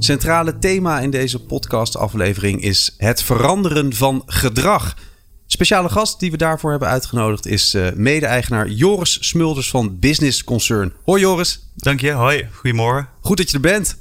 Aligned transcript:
Centrale 0.00 0.58
thema 0.58 1.00
in 1.00 1.10
deze 1.10 1.38
podcastaflevering 1.38 2.62
is 2.62 2.94
het 2.96 3.22
veranderen 3.22 3.94
van 3.94 4.22
gedrag. 4.26 4.96
Speciale 5.46 5.88
gast 5.88 6.20
die 6.20 6.30
we 6.30 6.36
daarvoor 6.36 6.70
hebben 6.70 6.88
uitgenodigd 6.88 7.46
is 7.46 7.74
uh, 7.74 7.86
mede-eigenaar 7.94 8.68
Joris 8.68 9.18
Smulders 9.20 9.70
van 9.70 9.98
Business 9.98 10.44
Concern. 10.44 10.92
Hoi 11.04 11.20
Joris. 11.20 11.68
Dank 11.76 12.00
je, 12.00 12.10
hoi, 12.10 12.48
goedemorgen. 12.52 13.08
Goed 13.20 13.36
dat 13.36 13.48
je 13.48 13.54
er 13.54 13.60
bent. 13.60 13.96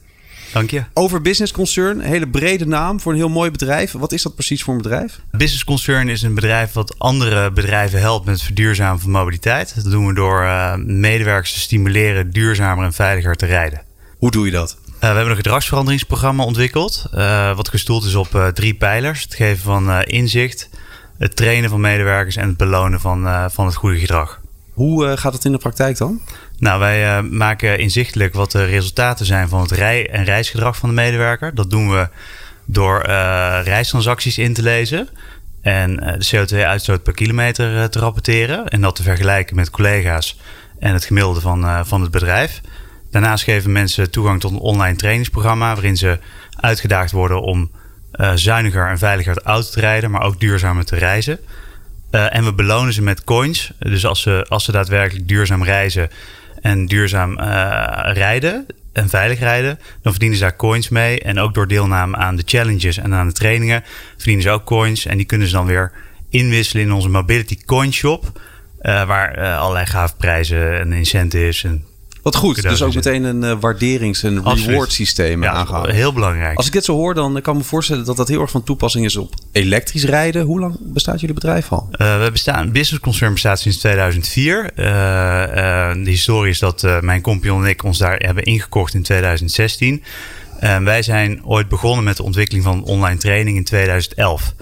Dank 0.53 0.71
je. 0.71 0.83
Over 0.93 1.21
Business 1.21 1.51
Concern, 1.51 1.99
een 1.99 2.05
hele 2.05 2.27
brede 2.27 2.65
naam 2.65 2.99
voor 2.99 3.11
een 3.11 3.17
heel 3.17 3.29
mooi 3.29 3.51
bedrijf. 3.51 3.91
Wat 3.91 4.11
is 4.11 4.21
dat 4.21 4.35
precies 4.35 4.63
voor 4.63 4.73
een 4.73 4.81
bedrijf? 4.81 5.19
Business 5.31 5.63
Concern 5.63 6.09
is 6.09 6.21
een 6.21 6.35
bedrijf 6.35 6.73
wat 6.73 6.99
andere 6.99 7.51
bedrijven 7.51 7.99
helpt 7.99 8.25
met 8.25 8.35
het 8.35 8.43
verduurzamen 8.43 8.99
van 8.99 9.11
mobiliteit. 9.11 9.75
Dat 9.75 9.91
doen 9.91 10.07
we 10.07 10.13
door 10.13 10.41
uh, 10.41 10.75
medewerkers 10.75 11.53
te 11.53 11.59
stimuleren 11.59 12.31
duurzamer 12.31 12.85
en 12.85 12.93
veiliger 12.93 13.35
te 13.35 13.45
rijden. 13.45 13.81
Hoe 14.17 14.31
doe 14.31 14.45
je 14.45 14.51
dat? 14.51 14.77
Uh, 14.99 15.05
we 15.09 15.15
hebben 15.15 15.29
een 15.29 15.43
gedragsveranderingsprogramma 15.43 16.43
ontwikkeld, 16.43 17.05
uh, 17.13 17.55
wat 17.55 17.69
gestoeld 17.69 18.03
is 18.03 18.15
op 18.15 18.35
uh, 18.35 18.47
drie 18.47 18.73
pijlers. 18.73 19.23
Het 19.23 19.33
geven 19.35 19.63
van 19.63 20.03
inzicht, 20.03 20.69
het 21.17 21.35
trainen 21.35 21.69
van 21.69 21.81
medewerkers 21.81 22.35
en 22.35 22.47
het 22.47 22.57
belonen 22.57 22.99
van, 22.99 23.51
van 23.51 23.65
het 23.65 23.75
goede 23.75 23.99
gedrag. 23.99 24.39
Hoe 24.73 25.17
gaat 25.17 25.33
het 25.33 25.45
in 25.45 25.51
de 25.51 25.57
praktijk 25.57 25.97
dan? 25.97 26.21
Nou, 26.57 26.79
wij 26.79 27.21
maken 27.23 27.79
inzichtelijk 27.79 28.33
wat 28.33 28.51
de 28.51 28.65
resultaten 28.65 29.25
zijn 29.25 29.49
van 29.49 29.61
het 29.61 29.71
rij- 29.71 30.09
en 30.09 30.23
reisgedrag 30.23 30.77
van 30.77 30.89
de 30.89 30.95
medewerker. 30.95 31.55
Dat 31.55 31.69
doen 31.69 31.89
we 31.89 32.07
door 32.65 33.01
reistransacties 33.63 34.37
in 34.37 34.53
te 34.53 34.61
lezen 34.61 35.09
en 35.61 35.95
de 35.95 36.27
CO2-uitstoot 36.35 37.03
per 37.03 37.13
kilometer 37.13 37.89
te 37.89 37.99
rapporteren 37.99 38.67
en 38.67 38.81
dat 38.81 38.95
te 38.95 39.03
vergelijken 39.03 39.55
met 39.55 39.69
collega's 39.69 40.39
en 40.79 40.93
het 40.93 41.05
gemiddelde 41.05 41.41
van, 41.41 41.85
van 41.85 42.01
het 42.01 42.11
bedrijf. 42.11 42.61
Daarnaast 43.11 43.43
geven 43.43 43.71
mensen 43.71 44.11
toegang 44.11 44.39
tot 44.39 44.51
een 44.51 44.57
online 44.57 44.95
trainingsprogramma 44.95 45.73
waarin 45.73 45.97
ze 45.97 46.19
uitgedaagd 46.55 47.11
worden 47.11 47.41
om 47.41 47.71
uh, 48.15 48.31
zuiniger 48.35 48.87
en 48.87 48.97
veiliger 48.97 49.33
de 49.33 49.41
auto 49.43 49.69
te 49.69 49.79
rijden, 49.79 50.11
maar 50.11 50.23
ook 50.23 50.39
duurzamer 50.39 50.85
te 50.85 50.95
reizen. 50.95 51.39
Uh, 52.11 52.35
en 52.35 52.43
we 52.43 52.53
belonen 52.53 52.93
ze 52.93 53.01
met 53.01 53.23
coins. 53.23 53.71
Dus 53.79 54.05
als 54.05 54.21
ze, 54.21 54.45
als 54.47 54.63
ze 54.63 54.71
daadwerkelijk 54.71 55.27
duurzaam 55.27 55.63
reizen 55.63 56.09
en 56.61 56.85
duurzaam 56.85 57.31
uh, 57.31 57.45
rijden 58.13 58.65
en 58.93 59.09
veilig 59.09 59.39
rijden, 59.39 59.79
dan 60.01 60.11
verdienen 60.11 60.37
ze 60.37 60.43
daar 60.43 60.55
coins 60.55 60.89
mee. 60.89 61.21
En 61.21 61.39
ook 61.39 61.53
door 61.53 61.67
deelname 61.67 62.17
aan 62.17 62.35
de 62.35 62.43
challenges 62.45 62.97
en 62.97 63.13
aan 63.13 63.27
de 63.27 63.33
trainingen 63.33 63.83
verdienen 64.15 64.43
ze 64.43 64.49
ook 64.49 64.65
coins. 64.65 65.05
En 65.05 65.17
die 65.17 65.25
kunnen 65.25 65.47
ze 65.47 65.53
dan 65.53 65.65
weer 65.65 65.91
inwisselen 66.29 66.83
in 66.83 66.93
onze 66.93 67.09
Mobility 67.09 67.57
Coin 67.65 67.93
Shop. 67.93 68.39
waar 68.81 69.55
allerlei 69.55 69.85
gave 69.85 70.15
prijzen 70.15 70.79
en 70.79 70.93
incentives 70.93 71.63
en 71.63 71.85
wat 72.21 72.35
goed, 72.35 72.61
dus 72.61 72.81
ook 72.81 72.93
meteen 72.93 73.23
een 73.23 73.43
uh, 73.43 73.59
waarderings- 73.59 74.23
en 74.23 74.43
reward 74.43 74.91
systeem 74.91 75.43
ja, 75.43 75.51
aangehouden. 75.51 75.95
Heel 75.95 76.13
belangrijk. 76.13 76.57
Als 76.57 76.65
ik 76.65 76.71
dit 76.71 76.85
zo 76.85 76.95
hoor, 76.95 77.13
dan 77.13 77.41
kan 77.41 77.53
ik 77.53 77.59
me 77.59 77.65
voorstellen 77.65 78.05
dat 78.05 78.17
dat 78.17 78.27
heel 78.27 78.41
erg 78.41 78.51
van 78.51 78.63
toepassing 78.63 79.05
is 79.05 79.15
op 79.15 79.33
elektrisch 79.51 80.03
rijden. 80.03 80.45
Hoe 80.45 80.59
lang 80.59 80.77
bestaat 80.79 81.19
jullie 81.19 81.35
bedrijf 81.35 81.71
al? 81.71 81.89
Uh, 81.91 82.23
we 82.23 82.31
bestaan, 82.31 82.71
Business 82.71 83.03
Concern 83.03 83.33
bestaat 83.33 83.59
sinds 83.59 83.77
2004. 83.77 84.71
Uh, 84.75 84.85
de 86.03 86.09
historie 86.09 86.51
is 86.51 86.59
dat 86.59 86.87
mijn 87.01 87.21
compagnon 87.21 87.63
en 87.63 87.69
ik 87.69 87.83
ons 87.83 87.97
daar 87.97 88.17
hebben 88.17 88.43
ingekocht 88.43 88.93
in 88.93 89.03
2016. 89.03 90.03
wij 90.59 91.01
zijn 91.01 91.45
ooit 91.45 91.67
begonnen 91.67 92.03
met 92.03 92.17
de 92.17 92.23
ontwikkeling 92.23 92.63
van 92.63 92.83
online 92.83 93.17
training 93.17 93.57
in 93.57 93.63
2011. 93.63 94.53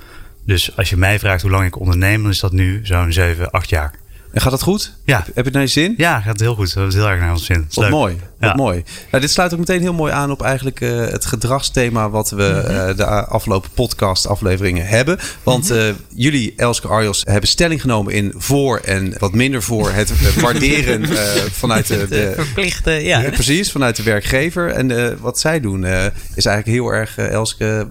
Dus 0.46 0.76
als 0.78 0.90
je 0.90 0.98
mij 0.98 1.20
vraagt 1.20 1.42
hoe 1.42 1.52
lang 1.52 1.66
ik 1.66 1.80
onderneem, 1.80 2.22
dan 2.22 2.32
is 2.32 2.40
dat 2.40 2.52
nu 2.52 2.80
zo'n 2.84 3.14
7, 3.14 3.52
8 3.52 3.70
jaar. 3.70 3.94
En 4.32 4.42
gaat 4.42 4.52
dat 4.52 4.62
goed? 4.62 4.94
Ja. 5.06 5.18
Heb, 5.18 5.36
je 5.36 5.42
het 5.42 5.54
naar 5.54 5.62
je 5.62 5.68
zin? 5.68 5.94
Ja, 5.98 6.20
gaat 6.20 6.40
heel 6.40 6.56
goed. 6.56 6.74
We 6.74 6.80
hebben 6.80 6.94
het 6.94 7.04
heel 7.04 7.12
erg 7.12 7.22
naar 7.22 7.32
ons 7.32 7.46
zin. 7.46 7.66
Wat 7.70 7.84
leuk. 7.84 7.90
mooi. 7.90 8.14
Wat 8.40 8.50
Ja. 8.50 8.56
mooi. 8.56 8.84
Nou, 9.12 9.22
dit 9.22 9.32
sluit 9.32 9.54
ook 9.54 9.60
meteen 9.60 9.82
heel 9.82 9.94
mooi 9.94 10.12
aan 10.14 10.32
op 10.32 10.42
eigenlijk 10.42 10.82
eh, 10.82 10.98
het 10.98 11.26
gedragsthema 11.26 12.10
wat 12.10 12.30
we 12.30 12.48
eh, 12.48 12.98
de 12.98 13.06
afgelopen 13.06 13.70
podcast 13.74 14.28
afleveringen 14.28 14.88
hebben. 14.88 15.20
Want 15.44 15.72
eh, 15.72 15.90
jullie, 16.16 16.54
Elske 16.58 16.88
Arjos, 16.88 17.22
hebben 17.26 17.50
stelling 17.50 17.82
genomen 17.82 18.14
in 18.14 18.34
voor 18.36 18.78
en 18.78 19.14
wat 19.20 19.34
minder 19.34 19.64
voor 19.64 19.92
het 19.92 20.14
waarderen 20.42 21.08
vanuit 21.52 21.88
de, 21.88 22.08
De 22.10 22.32
verplichte, 22.36 22.92
ja. 22.92 23.20
Ja, 23.20 23.30
precies, 23.42 23.72
vanuit 23.72 23.96
de 23.96 24.04
werkgever. 24.04 24.70
En 24.70 25.18
wat 25.22 25.40
zij 25.40 25.60
doen 25.60 25.86
is 26.36 26.46
eigenlijk 26.46 26.68
heel 26.68 26.90
erg, 26.90 27.18
Elske, 27.18 27.88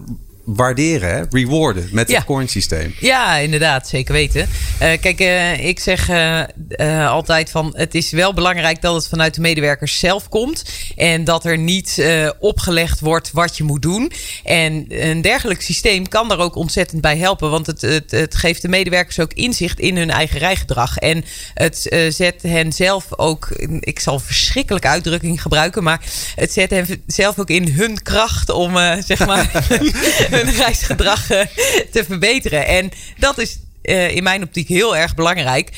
waarderen, 0.47 1.15
hè? 1.15 1.23
rewarden 1.31 1.89
met 1.93 2.09
Ja. 2.11 2.17
het 2.17 2.25
coin 2.25 2.49
systeem. 2.49 2.95
Ja, 3.01 3.37
inderdaad, 3.37 3.89
zeker 3.89 4.13
weten. 4.13 4.49
Eh, 4.79 5.01
kijk, 5.01 5.21
eh, 5.21 5.67
ik 5.67 5.81
zeg 5.81 6.09
eh, 6.09 7.11
altijd 7.11 7.51
van 7.51 7.73
het 7.77 7.95
is 7.95 8.11
wel 8.11 8.35
belangrijk 8.35 8.81
dat 8.81 8.95
het 8.95 9.09
vanuit 9.09 9.35
de 9.35 9.41
medewerkers 9.41 9.99
zelf 9.99 10.29
komt. 10.29 10.65
En 10.97 11.25
dat 11.25 11.45
er 11.45 11.59
niet 11.59 12.05
opgelegd 12.39 13.01
wordt 13.01 13.31
wat 13.33 13.57
je 13.57 13.65
moet 13.65 13.83
doen. 13.83 14.13
En 14.45 14.85
een 14.89 15.21
dergelijk 15.21 15.63
systeem 15.63 16.09
kan 16.09 16.29
daar 16.29 16.39
ook 16.39 16.55
ontzettend 16.57 17.01
bij 17.01 17.17
helpen. 17.17 17.51
Want 17.51 17.67
het, 17.67 17.81
het, 17.81 18.11
het 18.11 18.37
geeft 18.37 18.63
de 18.63 18.69
medewerkers 18.69 19.21
ook 19.21 19.33
inzicht 19.33 19.81
in 19.81 19.97
hun 19.97 20.11
eigen 20.11 20.39
rijgedrag. 20.39 20.99
En 20.99 21.25
het 21.55 21.87
zet 22.09 22.43
hen 22.43 22.73
zelf 22.73 23.07
ook, 23.17 23.49
ik 23.81 24.01
zal 24.01 24.15
een 24.15 24.21
verschrikkelijke 24.21 24.89
uitdrukking 24.89 25.43
gebruiken, 25.43 25.83
maar 25.83 26.01
het 26.35 26.53
zet 26.53 26.71
hen 26.71 26.87
zelf 27.07 27.39
ook 27.39 27.51
in 27.51 27.73
hun 27.73 28.03
kracht 28.03 28.51
om 28.51 28.77
zeg 29.07 29.27
maar 29.27 29.51
hun 30.37 30.55
reisgedrag 30.65 31.31
eh, 31.31 31.47
te 31.91 32.05
verbeteren. 32.05 32.67
En 32.67 32.91
dat 33.19 33.39
is 33.39 33.59
eh, 33.83 34.17
in 34.17 34.23
mijn 34.23 34.43
optiek 34.43 34.69
heel 34.69 34.97
erg 34.97 35.15
belangrijk. 35.15 35.71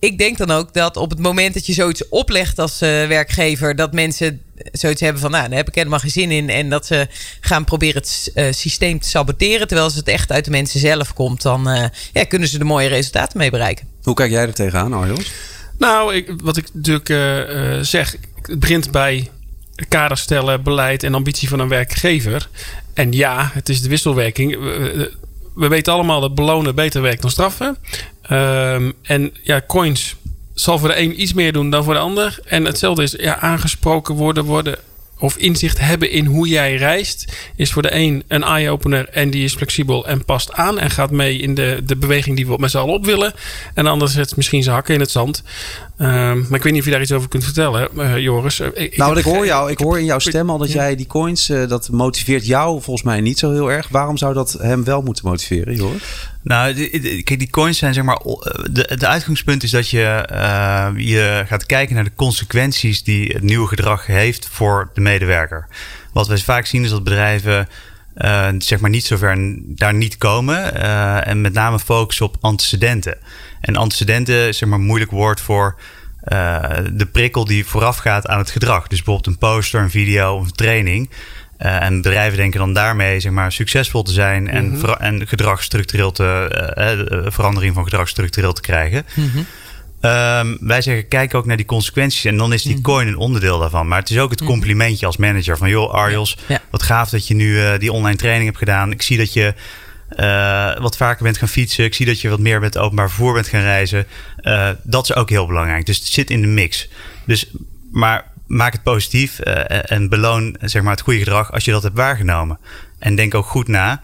Ik 0.00 0.18
denk 0.18 0.38
dan 0.38 0.50
ook 0.50 0.74
dat 0.74 0.96
op 0.96 1.10
het 1.10 1.18
moment 1.18 1.54
dat 1.54 1.66
je 1.66 1.72
zoiets 1.72 2.08
oplegt 2.08 2.58
als 2.58 2.80
eh, 2.80 2.88
werkgever, 3.06 3.76
dat 3.76 3.92
mensen 3.92 4.42
zoiets 4.72 5.00
hebben 5.00 5.20
van, 5.20 5.30
nou, 5.30 5.48
daar 5.48 5.56
heb 5.56 5.68
ik 5.68 5.74
helemaal 5.74 5.98
geen 5.98 6.10
zin 6.10 6.30
in. 6.30 6.50
En 6.50 6.68
dat 6.68 6.86
ze 6.86 7.06
gaan 7.40 7.64
proberen 7.64 8.00
het 8.00 8.30
eh, 8.34 8.52
systeem 8.52 9.00
te 9.00 9.08
saboteren. 9.08 9.66
Terwijl 9.66 9.88
als 9.88 9.96
het 9.96 10.08
echt 10.08 10.32
uit 10.32 10.44
de 10.44 10.50
mensen 10.50 10.80
zelf 10.80 11.12
komt, 11.12 11.42
dan 11.42 11.68
eh, 11.68 11.84
ja, 12.12 12.24
kunnen 12.24 12.48
ze 12.48 12.58
er 12.58 12.66
mooie 12.66 12.88
resultaten 12.88 13.38
mee 13.38 13.50
bereiken. 13.50 13.86
Hoe 14.02 14.14
kijk 14.14 14.30
jij 14.30 14.42
er 14.42 14.54
tegenaan, 14.54 14.92
Arjos? 14.92 15.30
Nou, 15.78 16.14
ik, 16.14 16.32
wat 16.42 16.56
ik 16.56 16.68
natuurlijk 16.72 17.86
zeg, 17.86 18.16
het 18.42 18.60
begint 18.60 18.90
bij 18.90 19.30
kader 19.88 20.16
stellen, 20.16 20.62
beleid 20.62 21.02
en 21.02 21.14
ambitie 21.14 21.48
van 21.48 21.58
een 21.58 21.68
werkgever. 21.68 22.48
En 22.98 23.12
ja, 23.12 23.50
het 23.52 23.68
is 23.68 23.80
de 23.82 23.88
wisselwerking. 23.88 24.52
We, 24.52 24.58
we- 24.96 25.12
we 25.54 25.68
weten 25.68 25.92
allemaal 25.92 26.20
dat 26.20 26.34
belonen 26.34 26.74
beter 26.74 27.02
werkt 27.02 27.22
dan 27.22 27.30
straffen. 27.30 27.76
Ehm, 28.22 28.90
en 29.02 29.32
ja, 29.42 29.62
coins 29.66 30.16
zal 30.54 30.78
voor 30.78 30.88
de 30.88 30.98
een 30.98 31.20
iets 31.20 31.32
meer 31.32 31.52
doen 31.52 31.70
dan 31.70 31.84
voor 31.84 31.94
de 31.94 32.00
ander. 32.00 32.38
En 32.44 32.64
hetzelfde 32.64 33.02
is 33.02 33.14
ja, 33.18 33.38
aangesproken 33.38 34.14
worden, 34.14 34.44
worden 34.44 34.78
of 35.18 35.36
inzicht 35.36 35.78
hebben 35.80 36.10
in 36.10 36.24
hoe 36.24 36.48
jij 36.48 36.74
reist, 36.76 37.32
is 37.56 37.72
voor 37.72 37.82
de 37.82 37.94
een 37.94 38.22
een 38.28 38.42
eye-opener 38.42 39.08
en 39.08 39.30
die 39.30 39.44
is 39.44 39.54
flexibel 39.54 40.06
en 40.06 40.24
past 40.24 40.52
aan 40.52 40.78
en 40.78 40.90
gaat 40.90 41.10
mee 41.10 41.38
in 41.38 41.54
de, 41.54 41.80
de 41.84 41.96
beweging 41.96 42.36
die 42.36 42.46
we 42.46 42.56
met 42.58 42.70
z'n 42.70 42.78
allen 42.78 42.94
op 42.94 43.04
willen. 43.04 43.32
En 43.74 43.84
de 43.84 43.90
ander 43.90 44.08
zet 44.08 44.36
misschien 44.36 44.62
zijn 44.62 44.74
hakken 44.74 44.94
in 44.94 45.00
het 45.00 45.10
zand. 45.10 45.42
Ehm, 45.98 46.38
maar 46.38 46.54
ik 46.58 46.62
weet 46.62 46.72
niet 46.72 46.78
of 46.80 46.84
je 46.84 46.90
daar 46.90 47.00
iets 47.00 47.12
over 47.12 47.28
kunt 47.28 47.44
vertellen, 47.44 47.88
eh, 47.98 48.18
Joris. 48.18 48.60
Eh, 48.60 48.68
Ik, 48.74 48.96
Nou, 48.96 49.18
ik 49.18 49.24
hoor 49.24 49.46
jou, 49.46 49.70
ik 49.70 49.78
hoor 49.78 49.98
in 49.98 50.04
jouw 50.04 50.18
stem 50.18 50.50
al 50.50 50.58
dat 50.58 50.68
Ja. 50.72 50.74
jij 50.74 50.96
die 50.96 51.06
coins, 51.06 51.48
eh, 51.48 51.68
dat 51.68 51.88
motiveert 51.90 52.46
jou 52.46 52.82
volgens 52.82 53.02
mij 53.06 53.20
niet 53.20 53.38
zo 53.38 53.52
heel 53.52 53.72
erg. 53.72 53.88
Waarom 53.88 54.16
zou 54.16 54.34
dat 54.34 54.56
hem 54.60 54.84
wel 54.84 55.02
moeten 55.02 55.24
motiveren, 55.28 55.74
Joris? 55.74 56.02
Nou, 56.42 56.74
die- 56.74 57.00
die- 57.00 57.22
kijk, 57.22 57.38
die 57.38 57.50
coins 57.50 57.78
zijn 57.78 57.94
zeg 57.94 58.04
maar. 58.04 58.18
De, 58.70 58.96
de 58.98 59.06
uitgangspunt 59.06 59.62
is 59.62 59.70
dat 59.70 59.88
je, 59.90 60.04
eh, 60.04 60.88
je 60.96 61.44
gaat 61.46 61.66
kijken 61.66 61.94
naar 61.94 62.04
de 62.04 62.12
consequenties 62.16 63.02
die 63.02 63.28
het 63.32 63.42
nieuwe 63.42 63.66
gedrag 63.68 64.06
heeft 64.06 64.48
voor 64.52 64.90
de 64.94 65.00
medewerker. 65.00 65.66
Wat 66.12 66.26
we 66.28 66.38
vaak 66.38 66.66
zien 66.66 66.84
is 66.84 66.90
dat 66.90 67.04
bedrijven. 67.04 67.68
Eh, 68.18 68.48
zeg 68.58 68.80
maar 68.80 68.90
niet 68.90 69.04
zover 69.04 69.56
daar 69.60 69.94
niet 69.94 70.18
komen. 70.18 70.74
eh, 70.82 71.26
en 71.26 71.40
met 71.40 71.52
name 71.52 71.78
focussen 71.78 72.26
op 72.26 72.36
antecedenten. 72.40 73.16
En 73.60 73.76
antecedenten 73.76 74.48
is 74.48 74.58
zeg 74.58 74.68
maar 74.68 74.78
een 74.78 74.84
moeilijk 74.84 75.10
woord 75.10 75.40
voor 75.40 75.76
eh, 76.22 76.60
de 76.92 77.06
prikkel 77.06 77.44
die 77.44 77.66
voorafgaat 77.66 78.26
aan 78.26 78.38
het 78.38 78.50
gedrag. 78.50 78.86
Dus 78.86 79.02
bijvoorbeeld 79.02 79.26
een 79.26 79.38
poster, 79.38 79.80
een 79.80 79.90
video 79.90 80.34
of 80.36 80.44
een 80.44 80.52
training. 80.52 81.10
En 81.58 82.02
bedrijven 82.02 82.36
denken 82.38 82.58
dan 82.58 82.72
daarmee 82.72 83.20
zeg 83.20 83.32
maar, 83.32 83.52
succesvol 83.52 84.02
te 84.02 84.12
zijn 84.12 84.48
en, 84.48 84.78
vera- 84.78 85.00
en 85.00 85.26
gedrag 85.28 85.62
structureel 85.62 86.12
te, 86.12 86.46
de 87.08 87.30
verandering 87.32 87.74
van 87.74 87.84
gedrag 87.84 88.08
structureel 88.08 88.52
te 88.52 88.60
krijgen. 88.60 89.06
Ehm, 90.00 90.56
wij 90.60 90.82
zeggen, 90.82 91.08
kijk 91.08 91.34
ook 91.34 91.46
naar 91.46 91.56
die 91.56 91.66
consequenties. 91.66 92.24
En 92.24 92.36
dan 92.36 92.52
is 92.52 92.62
die 92.62 92.80
coin 92.80 93.06
een 93.08 93.16
onderdeel 93.16 93.58
daarvan. 93.58 93.88
Maar 93.88 93.98
het 93.98 94.10
is 94.10 94.18
ook 94.18 94.30
het 94.30 94.44
complimentje 94.44 95.06
als 95.06 95.16
manager. 95.16 95.56
Van 95.56 95.68
joh, 95.68 95.90
Arjos, 95.92 96.36
Ja. 96.48 96.60
wat 96.70 96.82
gaaf 96.82 97.10
dat 97.10 97.26
je 97.28 97.34
nu 97.34 97.60
eh, 97.64 97.78
die 97.78 97.92
online 97.92 98.16
training 98.16 98.44
hebt 98.46 98.58
gedaan. 98.58 98.92
Ik 98.92 99.02
zie 99.02 99.16
dat 99.18 99.32
je 99.32 99.54
wat 100.80 100.96
vaker 100.96 101.22
bent 101.24 101.38
gaan 101.38 101.48
fietsen. 101.48 101.84
Ik 101.84 101.94
zie 101.94 102.06
dat 102.06 102.20
je 102.20 102.28
wat 102.28 102.38
meer 102.38 102.60
met 102.60 102.78
openbaar 102.78 103.08
vervoer 103.08 103.32
bent 103.34 103.48
gaan 103.48 103.60
reizen. 103.60 104.06
dat 104.82 105.04
is 105.04 105.14
ook 105.14 105.30
heel 105.30 105.46
belangrijk. 105.46 105.86
Dus 105.86 105.96
het 105.98 106.06
zit 106.06 106.30
in 106.30 106.40
de 106.40 106.46
mix. 106.46 106.88
Dus, 107.26 107.50
maar 107.92 108.24
maak 108.46 108.72
het 108.72 108.82
positief 108.82 109.38
en 109.38 110.08
beloon 110.08 110.56
zeg 110.60 110.82
maar, 110.82 110.92
het 110.92 111.00
goede 111.00 111.18
gedrag 111.18 111.52
als 111.52 111.64
je 111.64 111.70
dat 111.70 111.82
hebt 111.82 111.96
waargenomen. 111.96 112.58
En 112.98 113.14
denk 113.14 113.34
ook 113.34 113.46
goed 113.46 113.68
na. 113.68 114.00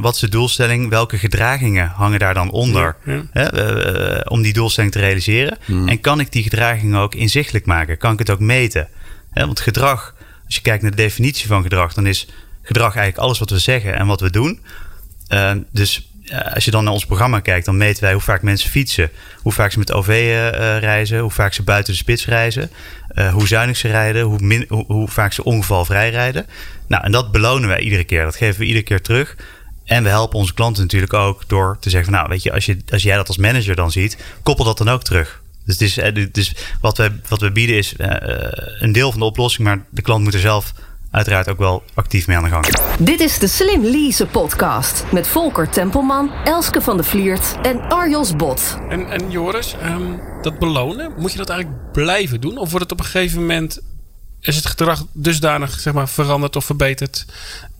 Wat 0.00 0.14
is 0.14 0.20
de 0.20 0.28
doelstelling? 0.28 0.88
Welke 0.88 1.18
gedragingen 1.18 1.88
hangen 1.88 2.18
daar 2.18 2.34
dan 2.34 2.50
onder 2.50 2.96
Hè, 3.30 4.20
om 4.28 4.42
die 4.42 4.52
doelstelling 4.52 4.92
te 4.92 4.98
realiseren? 4.98 5.58
Hmm. 5.64 5.88
En 5.88 6.00
kan 6.00 6.20
ik 6.20 6.32
die 6.32 6.42
gedragingen 6.42 7.00
ook 7.00 7.14
inzichtelijk 7.14 7.66
maken? 7.66 7.98
Kan 7.98 8.12
ik 8.12 8.18
het 8.18 8.30
ook 8.30 8.40
meten? 8.40 8.88
Hè, 9.30 9.46
want 9.46 9.60
gedrag, 9.60 10.14
als 10.46 10.54
je 10.54 10.60
kijkt 10.60 10.82
naar 10.82 10.90
de 10.90 10.96
definitie 10.96 11.46
van 11.46 11.62
gedrag, 11.62 11.94
dan 11.94 12.06
is 12.06 12.28
gedrag 12.62 12.96
eigenlijk 12.96 13.24
alles 13.24 13.38
wat 13.38 13.50
we 13.50 13.58
zeggen 13.58 13.94
en 13.94 14.06
wat 14.06 14.20
we 14.20 14.30
doen. 14.30 14.60
Uh, 15.28 15.52
dus 15.70 16.10
als 16.54 16.64
je 16.64 16.70
dan 16.70 16.84
naar 16.84 16.92
ons 16.92 17.06
programma 17.06 17.40
kijkt, 17.40 17.66
dan 17.66 17.76
meten 17.76 18.02
wij 18.02 18.12
hoe 18.12 18.22
vaak 18.22 18.42
mensen 18.42 18.70
fietsen, 18.70 19.10
hoe 19.36 19.52
vaak 19.52 19.72
ze 19.72 19.78
met 19.78 19.92
OV 19.92 20.08
uh, 20.08 20.78
reizen, 20.78 21.18
hoe 21.18 21.30
vaak 21.30 21.52
ze 21.52 21.62
buiten 21.62 21.92
de 21.92 21.98
spits 21.98 22.26
reizen, 22.26 22.70
uh, 23.14 23.32
hoe 23.32 23.46
zuinig 23.46 23.76
ze 23.76 23.88
rijden, 23.88 24.22
hoe, 24.22 24.66
hoe, 24.86 25.08
vaak 25.08 25.32
ze 25.32 25.44
ongevalvrij 25.44 26.10
rijden. 26.10 26.46
Nou, 26.86 27.04
en 27.04 27.12
dat 27.12 27.32
belonen 27.32 27.68
wij 27.68 27.80
iedere 27.80 28.04
keer. 28.04 28.24
Dat 28.24 28.36
geven 28.36 28.60
we 28.60 28.66
iedere 28.66 28.84
keer 28.84 29.02
terug. 29.02 29.36
En 29.84 30.02
we 30.02 30.08
helpen 30.08 30.38
onze 30.38 30.54
klanten 30.54 30.82
natuurlijk 30.82 31.12
ook 31.12 31.48
door 31.48 31.76
te 31.80 31.90
zeggen: 31.90 32.10
van, 32.10 32.18
Nou, 32.18 32.32
weet 32.32 32.42
je 32.42 32.52
als, 32.52 32.66
je, 32.66 32.76
als 32.90 33.02
jij 33.02 33.16
dat 33.16 33.28
als 33.28 33.36
manager 33.36 33.76
dan 33.76 33.90
ziet, 33.90 34.16
koppel 34.42 34.64
dat 34.64 34.78
dan 34.78 34.88
ook 34.88 35.02
terug. 35.02 35.42
Dus, 35.64 35.96
het 35.96 36.16
is, 36.16 36.28
dus 36.32 36.54
wat, 36.80 36.96
we, 36.96 37.12
wat 37.28 37.40
we 37.40 37.50
bieden 37.50 37.76
is 37.76 37.94
uh, 37.96 38.08
een 38.80 38.92
deel 38.92 39.10
van 39.10 39.20
de 39.20 39.26
oplossing, 39.26 39.66
maar 39.66 39.84
de 39.90 40.02
klant 40.02 40.24
moet 40.24 40.34
er 40.34 40.40
zelf 40.40 40.72
uiteraard 41.12 41.48
ook 41.48 41.58
wel 41.58 41.82
actief 41.94 42.26
mee 42.26 42.36
aan 42.36 42.42
de 42.42 42.48
gang. 42.48 42.66
Dit 42.98 43.20
is 43.20 43.38
de 43.38 43.46
Slim 43.46 43.84
Lease 43.84 44.26
podcast 44.26 45.04
met 45.12 45.26
Volker 45.26 45.68
Tempelman, 45.68 46.30
Elske 46.44 46.80
van 46.80 46.96
de 46.96 47.02
Vliert 47.02 47.54
en 47.62 47.80
Arjos 47.80 48.36
Bot. 48.36 48.78
En, 48.88 49.10
en 49.10 49.30
Joris, 49.30 49.74
um, 49.84 50.20
dat 50.42 50.58
belonen, 50.58 51.12
moet 51.18 51.32
je 51.32 51.38
dat 51.38 51.48
eigenlijk 51.48 51.92
blijven 51.92 52.40
doen? 52.40 52.58
Of 52.58 52.70
wordt 52.70 52.84
het 52.84 52.92
op 52.92 52.98
een 52.98 53.10
gegeven 53.10 53.40
moment, 53.40 53.80
is 54.40 54.56
het 54.56 54.66
gedrag 54.66 55.04
dusdanig 55.12 55.80
zeg 55.80 55.92
maar, 55.92 56.08
veranderd 56.08 56.56
of 56.56 56.64
verbeterd 56.64 57.26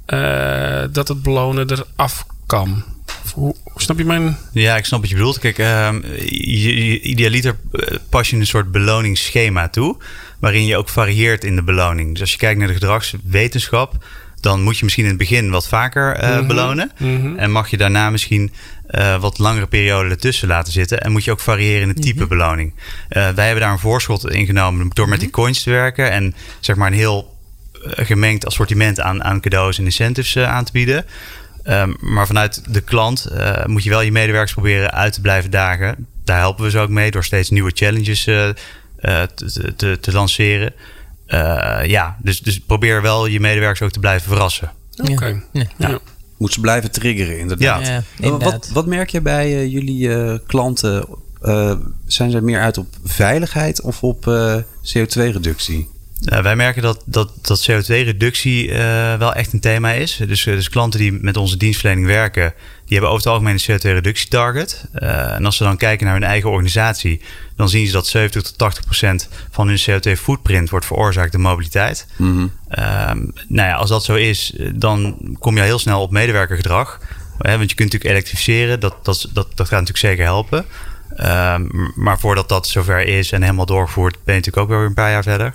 uh, 0.06 0.84
dat 0.90 1.08
het 1.08 1.22
belonen 1.22 1.70
eraf 1.70 2.26
kan? 2.46 2.84
Hoe, 3.34 3.54
snap 3.76 3.98
je 3.98 4.04
mijn... 4.04 4.36
Ja, 4.52 4.76
ik 4.76 4.84
snap 4.84 5.00
wat 5.00 5.08
je 5.08 5.14
bedoelt. 5.14 5.38
Kijk, 5.38 5.58
uh, 5.58 5.90
je, 6.28 7.00
idealiter 7.00 7.56
eh, 7.72 7.96
pas 8.08 8.30
je 8.30 8.36
een 8.36 8.46
soort 8.46 8.72
beloningsschema 8.72 9.68
toe... 9.68 9.96
waarin 10.42 10.66
je 10.66 10.76
ook 10.76 10.88
varieert 10.88 11.44
in 11.44 11.56
de 11.56 11.62
beloning. 11.62 12.12
Dus 12.12 12.20
als 12.20 12.32
je 12.32 12.38
kijkt 12.38 12.58
naar 12.58 12.68
de 12.68 12.74
gedragswetenschap... 12.74 14.04
dan 14.40 14.62
moet 14.62 14.78
je 14.78 14.84
misschien 14.84 15.04
in 15.04 15.10
het 15.10 15.18
begin 15.18 15.50
wat 15.50 15.68
vaker 15.68 16.22
uh, 16.22 16.46
belonen. 16.46 16.92
Mhm. 16.98 17.36
En 17.36 17.50
mag 17.50 17.68
je 17.68 17.76
daarna 17.76 18.10
misschien 18.10 18.52
uh, 18.90 19.20
wat 19.20 19.38
langere 19.38 19.66
periode 19.66 20.10
ertussen 20.10 20.48
laten 20.48 20.72
zitten. 20.72 21.00
En 21.00 21.12
moet 21.12 21.24
je 21.24 21.30
ook 21.30 21.40
variëren 21.40 21.82
in 21.82 21.88
het 21.88 22.02
type 22.02 22.20
mhm. 22.20 22.28
beloning. 22.28 22.74
wij 23.08 23.46
hebben 23.46 23.60
daar 23.60 23.72
een 23.72 23.78
voorschot 23.78 24.30
in 24.30 24.46
genomen 24.46 24.88
door 24.88 25.08
met 25.08 25.20
die 25.20 25.30
coins 25.30 25.62
te 25.62 25.70
werken... 25.70 26.10
en 26.10 26.34
zeg 26.60 26.76
maar 26.76 26.86
een 26.86 26.98
heel 26.98 27.36
gemengd 27.82 28.46
assortiment 28.46 29.00
aan, 29.00 29.24
aan 29.24 29.40
cadeaus 29.40 29.78
en 29.78 29.84
incentives 29.84 30.38
aan 30.38 30.64
te 30.64 30.72
bieden... 30.72 31.04
Ehm, 31.62 31.92
maar 32.00 32.26
vanuit 32.26 32.74
de 32.74 32.80
klant 32.80 33.30
moet 33.66 33.82
je 33.82 33.90
wel 33.90 34.00
je 34.00 34.12
medewerkers 34.12 34.52
proberen 34.52 34.92
uit 34.92 35.12
te 35.12 35.20
blijven 35.20 35.50
dagen. 35.50 36.06
Daar 36.24 36.38
helpen 36.38 36.64
we 36.64 36.70
ze 36.70 36.78
ook 36.78 36.88
mee 36.88 37.10
door 37.10 37.24
steeds 37.24 37.50
nieuwe 37.50 37.72
challenges 37.74 38.28
te, 39.34 39.72
te, 39.76 40.00
te, 40.00 40.12
lanceren. 40.12 40.72
ja, 41.86 42.16
dus, 42.22 42.40
dus 42.40 42.60
probeer 42.60 43.02
wel 43.02 43.26
je 43.26 43.40
medewerkers 43.40 43.82
ook 43.82 43.90
te 43.90 44.00
blijven 44.00 44.28
verrassen. 44.28 44.72
Oké. 44.96 45.42
Ja. 45.52 45.64
Ja. 45.78 45.98
Moet 46.38 46.52
ze 46.52 46.60
blijven 46.60 46.90
triggeren, 46.90 47.38
inderdaad. 47.38 47.86
Ja, 47.86 48.02
inderdaad. 48.18 48.52
Wat, 48.52 48.68
wat 48.68 48.86
merk 48.86 49.10
je 49.10 49.20
bij 49.20 49.68
jullie 49.68 50.38
klanten? 50.46 51.06
zijn 52.06 52.30
ze 52.30 52.40
meer 52.40 52.60
uit 52.60 52.78
op 52.78 52.86
veiligheid 53.04 53.80
of 53.80 54.02
op 54.02 54.24
CO2-reductie? 54.82 55.88
Uh, 56.22 56.42
wij 56.42 56.56
merken 56.56 56.82
dat, 56.82 57.02
dat, 57.06 57.32
dat 57.40 57.70
CO2-reductie 57.70 58.68
uh, 58.68 58.74
wel 59.14 59.34
echt 59.34 59.52
een 59.52 59.60
thema 59.60 59.92
is. 59.92 60.20
Dus, 60.26 60.46
uh, 60.46 60.54
dus 60.54 60.68
klanten 60.68 61.00
die 61.00 61.12
met 61.12 61.36
onze 61.36 61.56
dienstverlening 61.56 62.06
werken, 62.06 62.54
die 62.84 62.98
hebben 62.98 63.08
over 63.10 63.22
het 63.22 63.32
algemeen 63.32 63.58
een 63.64 63.80
CO2-reductietarget. 63.80 64.84
en 64.92 65.44
als 65.44 65.56
ze 65.56 65.64
dan 65.64 65.76
kijken 65.76 66.06
naar 66.06 66.14
hun 66.14 66.24
eigen 66.24 66.50
organisatie, 66.50 67.20
dan 67.56 67.68
zien 67.68 67.86
ze 67.86 67.92
dat 67.92 68.06
70 68.06 68.42
tot 68.42 68.58
80 68.58 68.84
procent 68.84 69.28
van 69.50 69.68
hun 69.68 69.80
CO2-footprint 69.80 70.70
wordt 70.70 70.86
veroorzaakt 70.86 71.32
door 71.32 71.40
mobiliteit. 71.40 72.06
Mm 72.16 72.34
-hmm. 72.68 73.32
nou 73.48 73.68
ja, 73.68 73.74
als 73.74 73.88
dat 73.88 74.04
zo 74.04 74.14
is, 74.14 74.56
dan 74.74 75.16
kom 75.38 75.56
je 75.56 75.62
heel 75.62 75.78
snel 75.78 76.02
op 76.02 76.10
medewerkergedrag. 76.10 77.00
want 77.38 77.70
je 77.70 77.76
kunt 77.76 77.92
natuurlijk 77.92 78.10
elektrificeren, 78.10 78.80
dat, 78.80 78.96
dat, 79.02 79.28
dat, 79.32 79.46
dat 79.54 79.68
gaat 79.68 79.80
natuurlijk 79.80 79.98
zeker 79.98 80.24
helpen. 80.24 80.64
Ehm, 81.16 81.66
maar 81.94 82.18
voordat 82.18 82.48
dat 82.48 82.66
zover 82.68 83.06
is 83.06 83.32
en 83.32 83.42
helemaal 83.42 83.66
doorgevoerd, 83.66 84.12
ben 84.24 84.34
je 84.34 84.40
natuurlijk 84.40 84.70
ook 84.70 84.78
weer 84.78 84.86
een 84.86 84.94
paar 84.94 85.10
jaar 85.10 85.22
verder. 85.22 85.54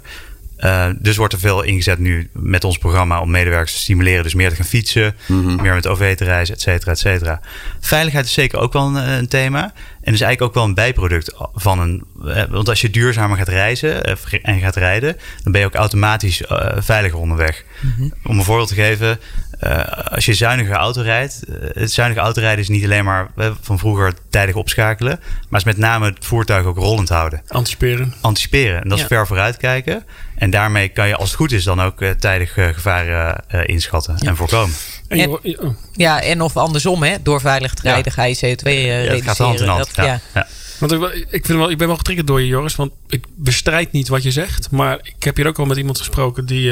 Uh, 0.59 0.89
dus 0.99 1.17
wordt 1.17 1.33
er 1.33 1.39
veel 1.39 1.63
ingezet 1.63 1.99
nu 1.99 2.29
met 2.33 2.63
ons 2.63 2.77
programma 2.77 3.21
om 3.21 3.31
medewerkers 3.31 3.73
te 3.73 3.79
stimuleren. 3.79 4.23
Dus 4.23 4.33
meer 4.33 4.49
te 4.49 4.55
gaan 4.55 4.65
fietsen, 4.65 5.15
mhm. 5.25 5.61
meer 5.61 5.73
met 5.73 5.87
OV 5.87 6.15
te 6.15 6.23
reizen, 6.23 6.55
et 6.55 6.61
cetera, 6.61 6.91
et 6.91 6.99
cetera. 6.99 7.39
Veiligheid 7.79 8.25
is 8.25 8.33
zeker 8.33 8.59
ook 8.59 8.73
wel 8.73 8.87
een, 8.87 8.97
eh, 8.97 9.17
een, 9.17 9.27
thema. 9.27 9.63
En 10.01 10.13
is 10.13 10.21
eigenlijk 10.21 10.41
ook 10.41 10.53
wel 10.53 10.63
een 10.63 10.73
bijproduct 10.73 11.33
van 11.53 11.79
een. 11.79 12.03
Eh, 12.25 12.43
want 12.49 12.69
als 12.69 12.81
je 12.81 12.89
duurzamer 12.89 13.37
gaat 13.37 13.47
reizen 13.47 14.03
en 14.41 14.59
gaat 14.59 14.75
rijden, 14.75 15.17
dan 15.43 15.51
ben 15.51 15.61
je 15.61 15.67
ook 15.67 15.75
automatisch 15.75 16.41
veiliger 16.77 17.19
onderweg. 17.19 17.63
Mhm. 17.81 18.09
Om 18.23 18.37
een 18.37 18.43
voorbeeld 18.45 18.67
te 18.67 18.75
geven, 18.75 19.19
uh, 19.63 19.87
als 19.87 20.25
je 20.25 20.33
zuinige 20.33 20.73
auto 20.73 21.01
rijdt, 21.01 21.41
uh, 21.49 21.55
het 21.73 21.91
zuinige 21.91 22.19
autorijden 22.19 22.59
is 22.59 22.69
niet 22.69 22.83
alleen 22.83 23.05
maar 23.05 23.27
uh, 23.35 23.51
van 23.61 23.79
vroeger 23.79 24.13
tijdig 24.29 24.55
opschakelen, 24.55 25.19
maar 25.49 25.59
is 25.59 25.65
met 25.65 25.77
name 25.77 26.05
het 26.05 26.25
voertuig 26.25 26.65
ook 26.65 26.77
rollend 26.77 27.09
houden. 27.09 27.41
Anticiperen. 27.47 28.13
Anticiperen. 28.21 28.81
En 28.81 28.89
dat 28.89 28.97
is 28.97 29.05
ver 29.05 29.27
vooruit 29.27 29.57
kijken. 29.57 30.03
En 30.35 30.49
daarmee 30.49 30.89
kan 30.89 31.07
je, 31.07 31.15
als 31.15 31.29
het 31.29 31.37
goed 31.37 31.51
is, 31.51 31.63
dan 31.63 31.81
ook 31.81 32.03
tijdig 32.19 32.53
gevaren 32.53 33.43
inschatten 33.65 34.17
en 34.17 34.35
voorkomen. 34.35 34.75
En, 35.07 35.29
oh. 35.29 35.75
ja, 35.93 36.21
en 36.21 36.41
of 36.41 36.57
andersom, 36.57 37.03
hè? 37.03 37.15
door 37.23 37.41
veilig 37.41 37.73
te 37.73 37.81
rijden 37.81 38.11
ga 38.11 38.23
je 38.23 38.35
CO2 38.35 38.63
reduceren. 38.63 39.03
Ja, 39.03 39.13
het 39.13 39.23
gaat 39.23 39.37
hand 39.37 39.59
in 39.59 39.67
hand. 39.67 39.95
Dat, 39.95 40.05
ja. 40.05 40.47
Want 40.79 40.91
ik, 40.91 41.27
ik, 41.29 41.45
vind 41.45 41.57
wel, 41.57 41.69
ik 41.69 41.77
ben 41.77 41.87
wel 41.87 41.97
getriggerd 41.97 42.27
door 42.27 42.41
je, 42.41 42.47
Joris. 42.47 42.75
Want 42.75 42.91
ik 43.07 43.25
bestrijd 43.35 43.91
niet 43.91 44.07
wat 44.07 44.23
je 44.23 44.31
zegt. 44.31 44.71
Maar 44.71 44.99
ik 45.01 45.23
heb 45.23 45.35
hier 45.35 45.47
ook 45.47 45.59
al 45.59 45.65
met 45.65 45.77
iemand 45.77 45.97
gesproken 45.97 46.45
die 46.45 46.71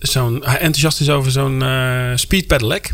zo'n 0.00 0.44
enthousiast 0.44 1.00
is 1.00 1.10
over 1.10 1.30
zo'n 1.30 1.62
uh, 1.62 2.10
speed 2.14 2.46
pedelec. 2.46 2.92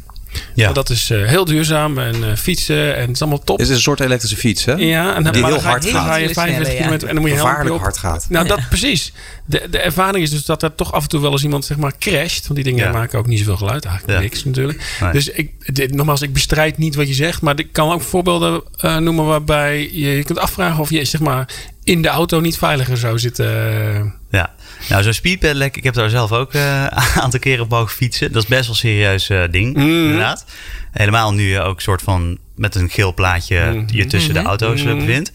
Ja. 0.54 0.72
Dat 0.72 0.90
is 0.90 1.10
uh, 1.10 1.26
heel 1.26 1.44
duurzaam 1.44 1.98
en 1.98 2.16
uh, 2.16 2.34
fietsen 2.34 2.96
en 2.96 3.00
het 3.00 3.10
is 3.10 3.20
allemaal 3.20 3.44
top. 3.44 3.58
Het 3.58 3.68
is 3.68 3.74
een 3.74 3.80
soort 3.80 4.00
elektrische 4.00 4.36
fiets, 4.36 4.64
hè? 4.64 4.72
Ja, 4.72 5.14
en 5.14 5.22
die 5.22 5.44
heel 5.44 5.60
hard 5.60 5.86
gaat. 5.86 6.06
Ga 6.06 6.14
je 6.14 6.32
45 6.32 6.76
kilometer 6.76 7.08
en 7.08 7.14
dan 7.14 7.22
moet 7.22 7.32
je 7.32 7.38
Gevaarlijk 7.38 7.80
hard 7.80 7.98
gaat. 7.98 8.26
Nou, 8.28 8.48
dat 8.48 8.68
precies. 8.68 9.12
De, 9.44 9.66
de 9.70 9.78
ervaring 9.78 10.24
is 10.24 10.30
dus 10.30 10.44
dat 10.44 10.62
er 10.62 10.74
toch 10.74 10.92
af 10.92 11.02
en 11.02 11.08
toe 11.08 11.20
wel 11.20 11.32
eens 11.32 11.42
iemand 11.42 11.64
zeg 11.64 11.76
maar 11.76 11.92
crasht. 11.98 12.46
Want 12.46 12.54
die 12.54 12.72
dingen 12.74 12.92
maken 12.92 13.18
ook 13.18 13.26
niet 13.26 13.38
zoveel 13.38 13.56
geluid. 13.56 13.84
Eigenlijk 13.84 14.20
niks 14.20 14.44
natuurlijk. 14.44 14.98
Dus 15.12 15.28
ik, 15.28 15.74
dit, 15.74 15.94
nogmaals, 15.94 16.22
ik 16.22 16.32
bestrijd 16.32 16.78
niet 16.78 16.94
wat 16.94 17.08
je 17.08 17.14
zegt. 17.14 17.42
Maar 17.42 17.58
ik 17.58 17.72
kan 17.72 17.92
ook 17.92 18.02
voorbeelden 18.02 18.62
uh, 18.80 18.96
noemen 18.96 19.24
waarbij 19.24 19.90
je, 19.92 20.16
je 20.16 20.24
kunt 20.24 20.38
afvragen 20.38 20.80
of 20.80 20.90
je 20.90 21.04
zeg 21.04 21.20
maar 21.20 21.48
in 21.84 22.02
de 22.02 22.08
auto 22.08 22.40
niet 22.40 22.58
veiliger 22.58 22.96
zou 22.96 23.18
zitten. 23.18 24.14
Ja. 24.30 24.54
Nou, 24.88 25.02
zo'n 25.02 25.12
speedpedelec, 25.12 25.76
ik 25.76 25.84
heb 25.84 25.94
daar 25.94 26.10
zelf 26.10 26.32
ook 26.32 26.54
uh, 26.54 26.82
een 27.14 27.20
aantal 27.22 27.40
keren 27.40 27.64
op 27.64 27.70
mogen 27.70 27.96
fietsen. 27.96 28.32
Dat 28.32 28.42
is 28.42 28.48
best 28.48 28.60
wel 28.60 28.70
een 28.70 28.76
serieus 28.76 29.30
uh, 29.30 29.42
ding, 29.50 29.76
mm. 29.76 30.04
inderdaad. 30.04 30.44
Helemaal 30.92 31.32
nu 31.32 31.42
je 31.42 31.60
ook 31.60 31.80
soort 31.80 32.02
van 32.02 32.38
met 32.54 32.74
een 32.74 32.90
geel 32.90 33.14
plaatje 33.14 33.70
mm. 33.72 33.84
je 33.86 34.06
tussen 34.06 34.34
de 34.34 34.42
auto's 34.42 34.82
mm. 34.82 34.98
bevindt. 34.98 35.32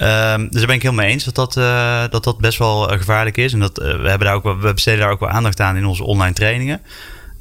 Um, 0.00 0.48
dus 0.48 0.58
daar 0.58 0.66
ben 0.66 0.74
ik 0.74 0.82
helemaal 0.82 1.04
mee 1.04 1.12
eens 1.12 1.24
dat 1.24 1.34
dat, 1.34 1.56
uh, 1.56 2.04
dat, 2.10 2.24
dat 2.24 2.38
best 2.38 2.58
wel 2.58 2.82
gevaarlijk 2.82 3.36
is. 3.36 3.52
En 3.52 3.58
dat, 3.58 3.76
we, 3.76 4.08
hebben 4.08 4.26
daar 4.26 4.34
ook 4.34 4.60
we 4.60 4.72
besteden 4.72 5.00
daar 5.00 5.10
ook 5.10 5.20
wel 5.20 5.28
aandacht 5.28 5.60
aan 5.60 5.76
in 5.76 5.86
onze 5.86 6.04
online 6.04 6.34
trainingen. 6.34 6.80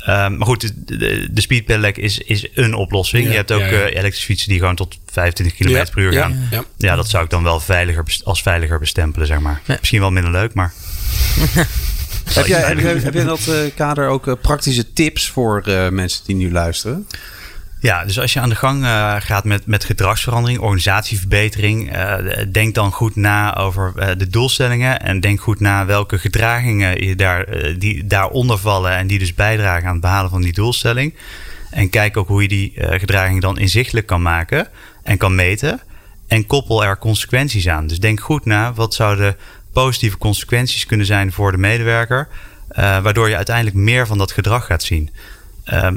Um, 0.07 0.37
maar 0.37 0.47
goed, 0.47 0.73
de, 0.75 1.27
de 1.31 1.41
speed 1.41 1.65
pedelec 1.65 1.97
is, 1.97 2.17
is 2.17 2.47
een 2.53 2.73
oplossing. 2.73 3.27
je 3.27 3.35
hebt 3.35 3.51
ook 3.51 3.59
ja, 3.59 3.67
ja. 3.67 3.85
elektrische 3.85 4.25
fietsen 4.25 4.49
die 4.49 4.59
gewoon 4.59 4.75
tot 4.75 4.99
25 5.05 5.57
km 5.57 5.91
per 5.93 6.03
uur 6.03 6.13
gaan. 6.13 6.49
Ja, 6.77 6.95
dat 6.95 7.09
zou 7.09 7.23
ik 7.23 7.29
dan 7.29 7.43
wel 7.43 7.59
veiliger, 7.59 8.03
als 8.23 8.41
veiliger 8.41 8.79
bestempelen, 8.79 9.27
zeg 9.27 9.39
maar. 9.39 9.61
Misschien 9.65 9.99
wel 9.99 10.11
minder 10.11 10.31
leuk, 10.31 10.53
maar... 10.53 10.73
heb, 12.33 12.45
jij, 12.45 12.61
heb, 12.61 13.03
heb 13.03 13.13
jij 13.13 13.21
in 13.21 13.27
dat 13.27 13.47
uh, 13.49 13.55
kader 13.75 14.07
ook 14.07 14.27
uh, 14.27 14.33
praktische 14.41 14.93
tips 14.93 15.29
voor 15.29 15.63
uh, 15.67 15.89
mensen 15.89 16.21
die 16.25 16.35
nu 16.35 16.51
luisteren? 16.51 17.07
Ja, 17.79 18.05
dus 18.05 18.19
als 18.19 18.34
je 18.34 18.39
aan 18.39 18.50
de 18.50 18.55
gang 18.55 18.84
uh, 18.84 19.15
gaat 19.19 19.43
met, 19.43 19.65
met 19.65 19.84
gedragsverandering, 19.84 20.60
organisatieverbetering, 20.60 21.96
uh, 21.96 22.15
denk 22.51 22.75
dan 22.75 22.91
goed 22.91 23.15
na 23.15 23.55
over 23.55 23.93
uh, 23.96 24.07
de 24.17 24.27
doelstellingen 24.27 25.01
en 25.01 25.19
denk 25.19 25.41
goed 25.41 25.60
na 25.60 25.86
welke 25.86 26.17
gedragingen 26.17 27.05
je 27.05 27.15
daar, 27.15 27.46
die 27.77 28.07
daaronder 28.07 28.57
vallen 28.57 28.91
en 28.91 29.07
die 29.07 29.19
dus 29.19 29.34
bijdragen 29.34 29.86
aan 29.88 29.91
het 29.91 30.01
behalen 30.01 30.29
van 30.29 30.41
die 30.41 30.53
doelstelling. 30.53 31.13
En 31.72 31.89
kijk 31.89 32.17
ook 32.17 32.27
hoe 32.27 32.41
je 32.41 32.48
die 32.48 32.74
gedragingen 32.75 33.41
dan 33.41 33.57
inzichtelijk 33.57 34.07
kan 34.07 34.22
maken 34.22 34.67
en 35.03 35.17
kan 35.17 35.36
meten. 35.36 35.81
En 36.27 36.48
koppel 36.48 36.84
er 36.84 36.98
consequenties 36.98 37.67
aan. 37.67 37.88
Dus 37.88 38.00
denk 38.00 38.19
goed 38.19 38.46
na 38.46 38.74
wat 38.74 38.93
zouden 38.93 39.36
positieve 39.74 40.17
consequenties 40.17 40.86
kunnen 40.86 41.05
zijn 41.05 41.31
voor 41.31 41.51
de 41.51 41.57
medewerker, 41.57 42.27
waardoor 42.75 43.29
je 43.29 43.36
uiteindelijk 43.36 43.75
meer 43.75 44.07
van 44.07 44.17
dat 44.17 44.31
gedrag 44.31 44.65
gaat 44.65 44.84
zien. 44.84 45.10
Ehm, 45.67 45.95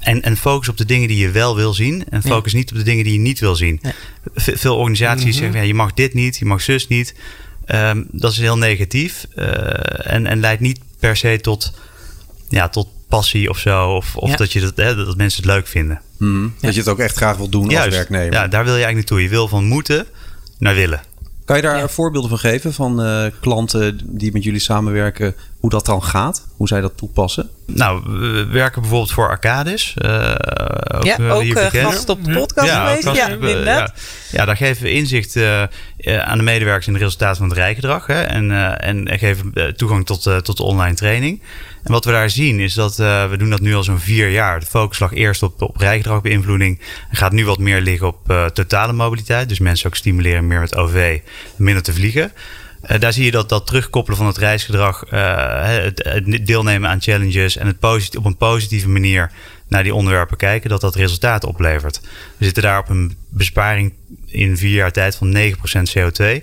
en, 0.00 0.22
en 0.22 0.36
focus 0.36 0.68
op 0.68 0.76
de 0.76 0.84
dingen 0.84 1.08
die 1.08 1.18
je 1.18 1.30
wel 1.30 1.56
wil 1.56 1.74
zien. 1.74 2.04
En 2.10 2.22
focus 2.22 2.52
niet 2.52 2.70
op 2.70 2.76
de 2.76 2.82
dingen 2.82 3.04
die 3.04 3.12
je 3.12 3.18
niet 3.18 3.38
wil 3.40 3.56
zien. 3.56 3.80
Veel 4.34 4.76
organisaties 4.76 5.36
zeggen, 5.36 5.60
ja, 5.60 5.66
je 5.66 5.74
mag 5.74 5.94
dit 5.94 6.14
niet, 6.14 6.36
je 6.36 6.44
mag 6.44 6.60
zus 6.62 6.88
niet. 6.88 7.14
Ehm, 7.64 8.02
dat 8.10 8.32
is 8.32 8.38
heel 8.38 8.58
negatief. 8.58 9.26
eh, 9.34 10.12
en, 10.12 10.26
en 10.26 10.40
leidt 10.40 10.60
niet 10.60 10.80
per 10.98 11.16
se 11.16 11.38
tot, 11.40 11.72
ja, 12.48 12.68
tot 12.68 12.88
passie 13.08 13.50
of 13.50 13.58
zo. 13.58 13.88
Of, 13.94 14.16
of 14.16 14.30
Ja. 14.30 14.36
dat, 14.36 14.52
je 14.52 14.60
dat, 14.60 14.76
hè, 14.76 14.94
dat 14.94 15.16
mensen 15.16 15.42
het 15.42 15.50
leuk 15.52 15.66
vinden. 15.66 16.00
Mhm. 16.18 16.48
Dat 16.60 16.74
je 16.74 16.80
het 16.80 16.88
ook 16.88 16.98
echt 16.98 17.16
graag 17.16 17.36
wil 17.36 17.48
doen 17.48 17.76
als 17.76 17.88
werknemer. 17.88 18.32
Ja, 18.32 18.48
daar 18.48 18.64
wil 18.64 18.76
je 18.76 18.82
eigenlijk 18.84 18.94
naartoe. 19.08 19.22
Je 19.22 19.28
wil 19.28 19.48
van 19.48 19.64
moeten 19.64 20.06
naar 20.58 20.74
willen. 20.74 21.00
Kan 21.50 21.58
je 21.58 21.64
daar 21.64 21.90
voorbeelden 21.90 22.30
van 22.30 22.38
geven 22.38 22.72
van 22.72 23.02
eh, 23.02 23.24
klanten 23.40 24.00
die 24.04 24.32
met 24.32 24.44
jullie 24.44 24.60
samenwerken, 24.60 25.34
hoe 25.60 25.70
dat 25.70 25.86
dan 25.86 26.02
gaat? 26.02 26.46
Hoe 26.56 26.68
zij 26.68 26.80
dat 26.80 26.96
toepassen? 26.96 27.48
Nou, 27.66 28.02
we 28.20 28.46
werken 28.46 28.80
bijvoorbeeld 28.80 29.12
voor 29.12 29.28
Arcadis. 29.28 29.94
eh, 29.96 30.34
ook, 31.00 31.06
ja, 31.06 31.18
eh, 31.18 31.34
ook 31.34 31.72
eh, 31.72 31.82
gast 31.82 32.08
op 32.08 32.24
de 32.24 32.32
podcast 32.32 32.68
Ja, 32.68 32.86
geweest. 32.86 33.16
Ja, 33.16 33.28
inderdaad. 33.28 33.92
ja. 34.30 34.38
Ja, 34.38 34.44
daar 34.44 34.56
geven 34.56 34.82
we 34.82 34.92
inzicht 34.92 35.36
eh, 35.36 35.62
aan 36.06 36.38
de 36.38 36.44
medewerkers 36.44 36.86
in 36.86 36.92
de 36.92 36.98
resultaten 36.98 37.36
van 37.36 37.48
het 37.48 37.56
rijgedrag. 37.56 38.06
Hè, 38.06 38.20
en, 38.22 38.78
en 38.80 39.18
geven 39.18 39.74
toegang 39.76 40.06
tot, 40.06 40.22
tot 40.22 40.56
de 40.56 40.62
online 40.62 40.94
training. 40.94 41.42
En 41.82 41.92
wat 41.92 42.04
we 42.04 42.10
daar 42.10 42.30
zien 42.30 42.60
is 42.60 42.74
dat 42.74 42.96
we 42.96 43.34
doen 43.38 43.50
dat 43.50 43.60
nu 43.60 43.74
al 43.74 43.82
zo'n 43.82 44.00
vier 44.00 44.28
jaar. 44.30 44.60
De 44.60 44.66
focus 44.66 44.98
lag 44.98 45.12
eerst 45.12 45.42
op, 45.42 45.62
op 45.62 45.76
rijgedragbeïnvloeding. 45.76 46.80
En 47.10 47.16
gaat 47.16 47.32
nu 47.32 47.44
wat 47.44 47.58
meer 47.58 47.80
liggen 47.80 48.06
op 48.06 48.50
totale 48.54 48.92
mobiliteit. 48.92 49.48
Dus 49.48 49.58
mensen 49.58 49.86
ook 49.86 49.96
stimuleren 49.96 50.46
meer 50.46 50.60
met 50.60 50.76
OV, 50.76 51.18
minder 51.56 51.82
te 51.82 51.92
vliegen. 51.92 52.32
Daar 52.98 53.12
zie 53.12 53.24
je 53.24 53.30
dat 53.30 53.48
dat 53.48 53.66
terugkoppelen 53.66 54.18
van 54.18 54.26
het 54.26 54.38
reisgedrag, 54.38 55.04
het, 55.10 56.08
het 56.08 56.46
deelnemen 56.46 56.90
aan 56.90 57.00
challenges 57.00 57.56
en 57.56 57.66
het 57.66 58.16
op 58.16 58.24
een 58.24 58.36
positieve 58.36 58.88
manier 58.88 59.30
naar 59.70 59.82
die 59.82 59.94
onderwerpen 59.94 60.36
kijken, 60.36 60.70
dat 60.70 60.80
dat 60.80 60.94
resultaten 60.94 61.48
oplevert. 61.48 62.00
We 62.36 62.44
zitten 62.44 62.62
daar 62.62 62.78
op 62.78 62.88
een 62.88 63.16
besparing 63.28 63.92
in 64.26 64.56
vier 64.56 64.74
jaar 64.74 64.92
tijd 64.92 65.16
van 65.16 65.36
9% 65.36 65.40
CO2. 65.98 66.42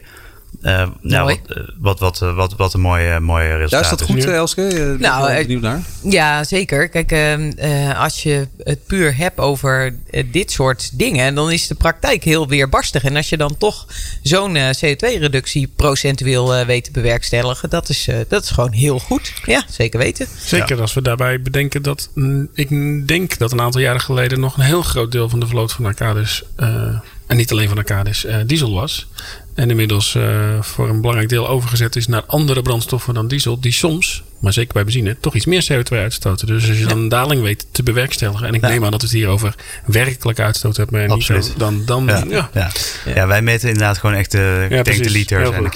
Eh, 0.62 0.88
nou, 1.02 1.24
Mooi. 1.24 1.40
wat, 1.48 1.58
eh, 1.58 1.64
wat, 1.80 2.00
wat, 2.00 2.22
eh, 2.22 2.36
wat, 2.36 2.54
wat 2.56 2.74
een 2.74 2.80
mooie, 2.80 3.20
mooie 3.20 3.48
resultaat. 3.56 3.70
Ja, 3.72 3.80
is 3.92 3.98
dat 3.98 4.02
goed, 4.02 4.24
Ja. 4.24 4.30
eh, 4.30 4.36
Elske? 4.36 4.62
Eh, 4.68 4.74
ben 4.76 4.94
ik 4.94 5.00
Nou, 5.00 5.30
eh, 5.30 5.38
benieuwd 5.42 5.62
naar. 5.62 5.82
Ja, 6.04 6.44
zeker. 6.44 6.90
Kijk, 6.90 7.12
ehm, 7.12 7.52
eh, 7.58 8.00
als 8.02 8.24
je 8.24 8.48
het 8.64 8.86
puur 8.86 9.18
hebt 9.18 9.40
over 9.40 9.96
eh, 10.10 10.24
dit 10.32 10.52
soort 10.52 10.90
dingen, 10.98 11.36
dan 11.36 11.52
is 11.52 11.68
de 11.68 11.76
praktijk 11.76 12.24
heel 12.24 12.48
weerbarstig. 12.48 13.04
En 13.04 13.16
als 13.16 13.30
je 13.30 13.38
dan 13.38 13.58
toch 13.58 13.86
zo'n 14.24 14.56
eh, 14.56 14.70
CO2-reductie 14.86 15.68
procentueel 15.76 16.56
eh, 16.56 16.66
weet 16.66 16.84
te 16.84 16.92
bewerkstelligen, 16.92 17.70
dat 17.70 17.90
is, 17.90 18.08
eh, 18.08 18.16
dat 18.28 18.44
is 18.44 18.50
gewoon 18.50 18.72
heel 18.72 19.00
goed. 19.00 19.34
Ja, 19.46 19.64
zeker 19.70 20.00
weten. 20.00 20.28
Zeker 20.46 20.82
als 20.82 20.94
we 20.94 21.02
daarbij 21.02 21.42
bedenken 21.42 21.82
dat 21.82 22.10
mm, 22.14 22.50
ik 22.54 22.70
denk 23.08 23.38
dat 23.38 23.52
een 23.52 23.62
aantal 23.62 23.82
jaren 23.82 24.02
geleden 24.02 24.40
nog 24.40 24.58
een 24.58 24.64
heel 24.64 24.82
groot 24.82 25.12
deel 25.12 25.30
van 25.30 25.40
de 25.40 25.48
vloot 25.48 25.72
van 25.74 25.86
Arcadis, 25.86 26.44
eh, 26.56 27.00
en 27.28 27.38
niet 27.38 27.52
alleen 27.52 27.68
van 27.68 27.78
Arcadis, 27.78 28.26
eh, 28.26 28.36
diesel 28.46 28.74
was. 28.74 29.08
En 29.56 29.70
inmiddels 29.70 30.16
eh, 30.16 30.62
voor 30.62 30.90
een 30.90 31.00
belangrijk 31.02 31.30
deel 31.30 31.48
overgezet 31.50 31.96
is 31.96 32.08
naar 32.08 32.24
andere 32.28 32.62
brandstoffen 32.62 33.14
dan 33.14 33.28
diesel, 33.28 33.60
die 33.60 33.72
soms, 33.72 34.24
maar 34.40 34.54
zeker 34.54 34.74
bij 34.74 34.84
benzine, 34.84 35.18
toch 35.20 35.36
iets 35.36 35.46
meer 35.46 35.64
CO2 35.72 35.98
uitstoten. 35.98 36.48
Dus 36.48 36.68
als 36.70 36.78
je 36.80 36.86
dan 36.86 36.98
een 36.98 37.10
daling 37.10 37.42
weet 37.42 37.66
te 37.72 37.84
bewerkstelligen, 37.84 38.48
en 38.48 38.54
ik 38.54 38.62
Ja. 38.62 38.68
neem 38.68 38.86
aan 38.86 38.92
dat 38.92 39.02
we 39.02 39.08
het 39.08 39.16
hier 39.16 39.28
over 39.28 39.56
werkelijke 39.86 40.42
uitstoot 40.42 40.78
hebben 40.78 41.02
en 41.04 41.10
Absoluut. 41.12 41.42
niet 41.42 41.52
zo, 41.52 41.58
dan, 41.58 41.82
dan 41.86 42.06
Ja, 42.30 42.72
ja. 43.06 43.28
wij 43.28 43.42
meten 43.42 43.68
inderdaad 43.68 43.98
gewoon 43.98 44.16
echt 44.16 44.32
de 44.32 44.66
precies. 44.70 44.98
tankliters 45.02 45.42
Heel 45.42 45.54
en 45.54 45.58
de 45.64 45.64
goed, 45.64 45.74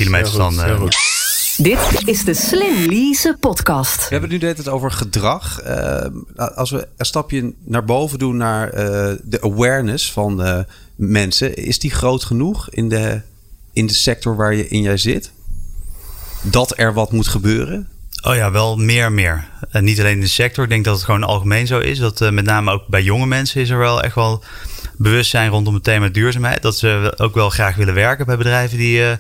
Dit 1.62 2.02
is 2.08 2.24
de 2.24 2.34
Slim 2.34 2.86
Lease 2.90 3.38
podcast. 3.40 3.96
We 3.96 4.08
hebben 4.10 4.32
het 4.32 4.42
nu 4.42 4.48
het 4.48 4.70
over 4.70 4.92
gedrag. 4.92 5.60
Eh, 5.60 6.06
als 6.36 6.70
we 6.72 6.88
een 6.98 7.06
stapje 7.06 7.54
naar 7.64 7.86
boven 7.86 8.20
doen 8.20 8.38
naar 8.38 8.70
eh, 8.70 9.16
de 9.24 9.42
awareness 9.42 10.12
van 10.12 10.44
eh, 10.44 10.60
mensen, 10.96 11.56
is 11.56 11.80
die 11.80 11.92
groot 11.92 12.24
genoeg 12.24 12.70
in 12.70 12.90
de, 12.90 13.22
in 13.74 13.88
de 13.88 13.94
sector 13.94 14.36
waar 14.36 14.56
je 14.56 14.68
in 14.68 14.82
jij 14.82 14.98
zit? 14.98 15.32
Dat 16.42 16.78
er 16.78 16.94
wat 16.94 17.12
moet 17.12 17.28
gebeuren? 17.28 17.90
Oh 18.22 18.36
ja, 18.36 18.52
wel 18.52 18.78
meer 18.78 19.06
en 19.06 19.14
meer. 19.14 19.48
En 19.70 19.84
niet 19.84 20.00
alleen 20.00 20.16
in 20.16 20.20
de 20.20 20.28
sector. 20.28 20.64
Ik 20.64 20.70
denk 20.70 20.86
dat 20.86 20.96
het 20.96 21.04
gewoon 21.04 21.24
algemeen 21.24 21.68
zo 21.68 21.80
is. 21.80 22.00
Dat 22.00 22.22
eh, 22.22 22.30
met 22.30 22.46
name 22.46 22.72
ook 22.72 22.88
bij 22.88 23.04
jonge 23.04 23.26
mensen 23.26 23.62
is 23.62 23.70
er 23.70 23.78
wel 23.78 24.02
echt 24.02 24.16
wel 24.16 24.44
bewustzijn 24.98 25.50
rondom 25.50 25.74
het 25.74 25.84
thema 25.84 26.08
duurzaamheid. 26.08 26.62
Dat 26.62 26.78
ze 26.78 27.14
ook 27.18 27.34
wel 27.34 27.50
graag 27.50 27.76
willen 27.76 27.94
werken 27.94 28.26
bij 28.26 28.38
bedrijven 28.38 28.78
die, 28.78 29.04
eh, 29.04 29.18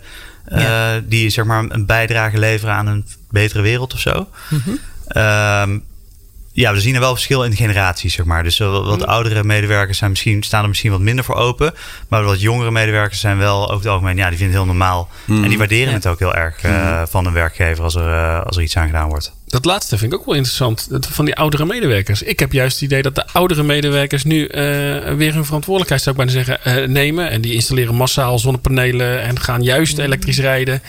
Ja. 0.49 0.95
eh, 0.95 1.01
die 1.05 1.29
zeg 1.29 1.45
maar 1.45 1.63
een 1.69 1.85
bijdrage 1.85 2.37
leveren 2.39 2.75
aan 2.75 2.87
een 2.87 3.05
betere 3.29 3.61
wereld 3.61 3.93
of 3.93 3.99
zo. 3.99 4.27
Ehm, 5.07 5.77
ja, 6.53 6.73
we 6.73 6.81
zien 6.81 6.93
er 6.93 6.99
wel 6.99 7.13
verschil 7.13 7.43
in 7.43 7.49
de 7.49 7.55
generaties, 7.55 8.13
zeg 8.13 8.25
maar. 8.25 8.43
Dus 8.43 8.57
wat, 8.57 8.85
wat 8.85 9.05
oudere 9.05 9.43
medewerkers 9.43 9.97
zijn 9.97 10.09
misschien, 10.09 10.43
staan 10.43 10.61
er 10.63 10.67
misschien 10.69 10.91
wat 10.91 10.99
minder 10.99 11.25
voor 11.25 11.35
open. 11.35 11.73
Maar 12.07 12.23
wat 12.23 12.41
jongere 12.41 12.71
medewerkers 12.71 13.19
zijn 13.19 13.37
wel 13.37 13.63
over 13.63 13.75
het 13.83 13.87
algemeen, 13.87 14.17
ja, 14.17 14.29
die 14.29 14.37
vinden 14.37 14.55
het 14.57 14.65
heel 14.65 14.75
normaal. 14.75 15.09
En 15.27 15.49
die 15.49 15.57
waarderen 15.57 15.87
Ja. 15.89 15.93
het 15.93 16.07
ook 16.07 16.19
heel 16.19 16.35
erg 16.35 16.61
eh, 16.61 17.01
van 17.09 17.25
een 17.25 17.33
werkgever 17.33 17.83
als 17.83 17.95
er, 17.95 18.13
eh, 18.13 18.41
als 18.45 18.57
er 18.57 18.63
iets 18.63 18.77
aan 18.77 18.85
gedaan 18.85 19.09
wordt. 19.09 19.33
Dat 19.51 19.65
laatste 19.65 19.97
vind 19.97 20.13
ik 20.13 20.19
ook 20.19 20.25
wel 20.25 20.35
interessant. 20.35 20.87
Dat 20.89 21.07
Van 21.07 21.25
die 21.25 21.35
oudere 21.35 21.65
medewerkers. 21.65 22.21
Ik 22.23 22.39
heb 22.39 22.51
juist 22.51 22.73
het 22.73 22.83
idee 22.83 23.01
dat 23.01 23.15
de 23.15 23.25
oudere 23.33 23.63
medewerkers 23.63 24.23
nu 24.23 24.45
eh, 24.45 24.61
weer 25.13 25.33
hun 25.33 25.45
verantwoordelijkheid, 25.45 26.01
zou 26.01 26.15
ik 26.19 26.25
bijna 26.25 26.43
zeggen, 26.43 26.63
eh, 26.63 26.87
nemen. 26.87 27.29
En 27.29 27.41
die 27.41 27.53
installeren 27.53 27.95
massaal 27.95 28.39
zonnepanelen 28.39 29.21
en 29.21 29.39
gaan 29.39 29.63
juist 29.63 29.97
elektrisch 29.97 30.39
rijden. 30.39 30.81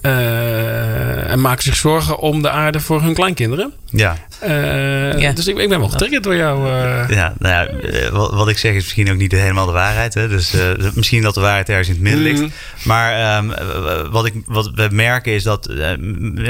eh, 0.00 1.30
en 1.30 1.40
maken 1.40 1.62
zich 1.62 1.76
zorgen 1.76 2.18
om 2.18 2.42
de 2.42 2.50
aarde 2.50 2.80
voor 2.80 3.02
hun 3.02 3.14
kleinkinderen. 3.14 3.72
Ja, 3.90 4.16
Eh, 4.40 5.20
Ja. 5.20 5.32
Dus 5.32 5.46
ik, 5.46 5.58
ik 5.58 5.68
ben 5.68 5.78
wel 5.78 5.88
getriggerd 5.88 6.22
door 6.24 6.36
jou. 6.36 6.66
eh. 6.68 7.04
ja, 7.08 7.34
nou 7.38 7.54
ja 7.54 8.10
wat, 8.10 8.32
wat 8.32 8.48
ik 8.48 8.58
zeg 8.58 8.70
is 8.72 8.82
misschien 8.82 9.10
ook 9.10 9.16
niet 9.16 9.32
helemaal 9.32 9.66
de 9.66 9.72
waarheid. 9.72 10.14
Hè? 10.14 10.28
Dus 10.28 10.54
eh, 10.54 10.68
misschien 10.94 11.22
dat 11.22 11.34
de 11.34 11.40
waarheid 11.40 11.68
ergens 11.68 11.88
in 11.88 11.94
het 11.94 12.02
midden 12.02 12.22
ligt. 12.22 12.40
Mhm. 12.40 12.50
Maar 12.84 13.12
ehm, 13.36 13.50
eh, 13.50 14.10
wat, 14.10 14.26
ik, 14.26 14.34
wat 14.46 14.70
we 14.74 14.88
merken 14.90 15.32
is 15.32 15.42
dat 15.42 15.70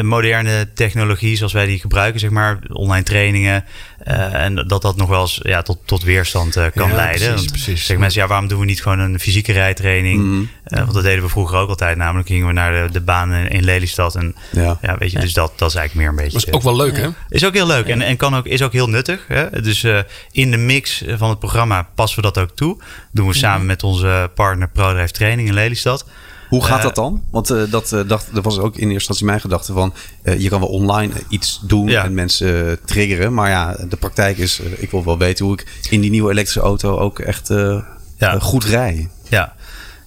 moderne 0.02 0.68
technologie, 0.74 1.36
zoals 1.36 1.52
wij 1.52 1.59
die 1.66 1.80
gebruiken, 1.80 2.20
zeg 2.20 2.30
maar, 2.30 2.58
online 2.72 3.02
trainingen, 3.04 3.64
eh, 3.98 4.34
en 4.44 4.54
dat 4.66 4.82
dat 4.82 4.96
nog 4.96 5.08
wel 5.08 5.20
eens 5.20 5.40
ja, 5.42 5.62
tot, 5.62 5.78
tot 5.84 6.02
weerstand 6.02 6.56
eh, 6.56 6.66
kan 6.74 6.88
Ja, 6.88 6.94
leiden. 6.94 7.18
precies, 7.18 7.34
Want 7.36 7.50
precies. 7.50 7.78
Zeggen 7.80 8.00
mensen, 8.00 8.20
ja, 8.22 8.26
waarom 8.28 8.48
doen 8.48 8.58
we 8.60 8.64
niet 8.64 8.82
gewoon 8.82 8.98
een 8.98 9.20
fysieke 9.20 9.52
rijtraining? 9.52 10.22
Mhm. 10.24 10.42
Eh, 10.64 10.78
want 10.80 10.94
dat 10.94 11.02
deden 11.02 11.22
we 11.22 11.28
vroeger 11.28 11.58
ook 11.58 11.68
altijd. 11.68 11.96
Namelijk 11.96 12.28
gingen 12.28 12.46
we 12.46 12.52
naar 12.52 12.86
de, 12.86 12.92
de 12.92 13.00
baan 13.00 13.32
in, 13.32 13.48
in 13.48 13.64
Lelystad. 13.64 14.14
En 14.14 14.34
Ja. 14.50 14.78
ja, 14.82 14.98
weet 14.98 15.10
je, 15.10 15.18
dus 15.18 15.32
dat, 15.32 15.52
dat 15.56 15.68
is 15.68 15.74
eigenlijk 15.74 15.94
meer 15.94 16.08
een 16.08 16.24
beetje. 16.24 16.38
Dat 16.38 16.48
is 16.48 16.54
ook 16.54 16.62
wel 16.76 16.76
leuk, 16.76 16.96
hè? 16.96 17.08
Is 17.28 17.44
ook 17.44 17.54
heel 17.54 17.66
leuk 17.66 17.86
en, 17.86 18.02
en 18.02 18.16
kan 18.16 18.36
ook, 18.36 18.46
is 18.46 18.62
ook 18.62 18.72
heel 18.72 18.88
nuttig. 18.88 19.24
Hè? 19.28 19.60
Dus 19.62 19.82
eh, 19.82 19.98
in 20.30 20.50
de 20.50 20.56
mix 20.56 21.04
van 21.16 21.28
het 21.30 21.38
programma 21.38 21.88
passen 21.94 22.22
we 22.22 22.32
dat 22.32 22.38
ook 22.38 22.56
toe. 22.56 22.78
Doen 23.12 23.26
we 23.26 23.34
samen 23.34 23.66
met 23.66 23.82
onze 23.82 24.30
partner 24.34 24.68
ProDrive 24.68 25.12
Training 25.12 25.48
in 25.48 25.54
Lelystad. 25.54 26.04
Hoe 26.50 26.64
gaat 26.64 26.78
Eh, 26.78 26.82
dat 26.84 26.94
dan? 26.94 27.22
Want 27.30 27.50
eh, 27.50 27.62
dat, 27.70 27.92
eh, 27.92 28.00
dacht, 28.08 28.26
dat 28.34 28.44
was 28.44 28.58
ook 28.58 28.74
in 28.74 28.80
eerste 28.80 28.94
instantie 28.94 29.26
mijn 29.26 29.40
gedachte 29.40 29.72
van... 29.72 29.94
eh, 30.22 30.40
je 30.40 30.48
kan 30.48 30.60
wel 30.60 30.68
online 30.68 31.12
iets 31.28 31.60
doen 31.62 31.88
Ja. 31.88 32.04
en 32.04 32.14
mensen 32.14 32.66
eh, 32.66 32.72
triggeren. 32.84 33.34
Maar 33.34 33.48
ja, 33.50 33.76
de 33.88 33.96
praktijk 33.96 34.38
is... 34.38 34.60
eh, 34.60 34.82
ik 34.82 34.90
wil 34.90 35.04
wel 35.04 35.18
weten 35.18 35.44
hoe 35.44 35.54
ik 35.54 35.66
in 35.90 36.00
die 36.00 36.10
nieuwe 36.10 36.30
elektrische 36.30 36.60
auto 36.60 36.98
ook 36.98 37.18
echt 37.18 37.50
eh, 37.50 37.82
Ja. 38.18 38.34
eh, 38.34 38.40
goed 38.40 38.64
rij. 38.64 39.08
Ja, 39.28 39.54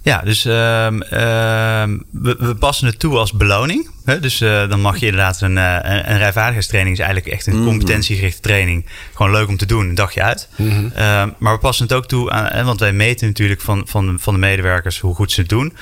ja 0.02 0.22
dus 0.22 0.46
ehm, 0.46 1.02
ehm, 1.02 1.98
we, 2.12 2.36
we 2.40 2.56
passen 2.56 2.88
het 2.88 3.00
toe 3.00 3.18
als 3.18 3.32
beloning. 3.34 3.90
Hè? 4.06 4.20
Dus 4.20 4.42
eh, 4.42 4.70
dan 4.70 4.82
mag 4.82 4.98
je 4.98 5.06
inderdaad 5.06 5.42
een, 5.42 5.58
eh, 5.58 5.74
een, 5.82 6.12
een 6.12 6.18
rijvaardigheidstraining... 6.18 6.96
is 6.98 7.04
eigenlijk 7.04 7.34
echt 7.36 7.48
een 7.48 7.64
competentiegerichte 7.66 8.42
training. 8.42 8.86
Gewoon 9.16 9.32
leuk 9.32 9.48
om 9.48 9.58
te 9.58 9.66
doen, 9.66 9.90
een 9.90 9.96
dagje 9.96 10.22
uit. 10.24 10.48
Ehm, 10.96 11.30
maar 11.38 11.54
we 11.54 11.60
passen 11.60 11.86
het 11.86 11.94
ook 11.94 12.06
toe 12.08 12.32
aan... 12.32 12.46
hè, 12.46 12.64
want 12.64 12.80
wij 12.80 12.94
meten 12.94 13.28
natuurlijk 13.28 13.62
van, 13.62 13.84
van, 13.88 14.18
van 14.20 14.34
de 14.34 14.40
medewerkers 14.40 15.00
hoe 15.00 15.16
goed 15.16 15.32
ze 15.32 15.40
het 15.42 15.50
doen... 15.50 15.74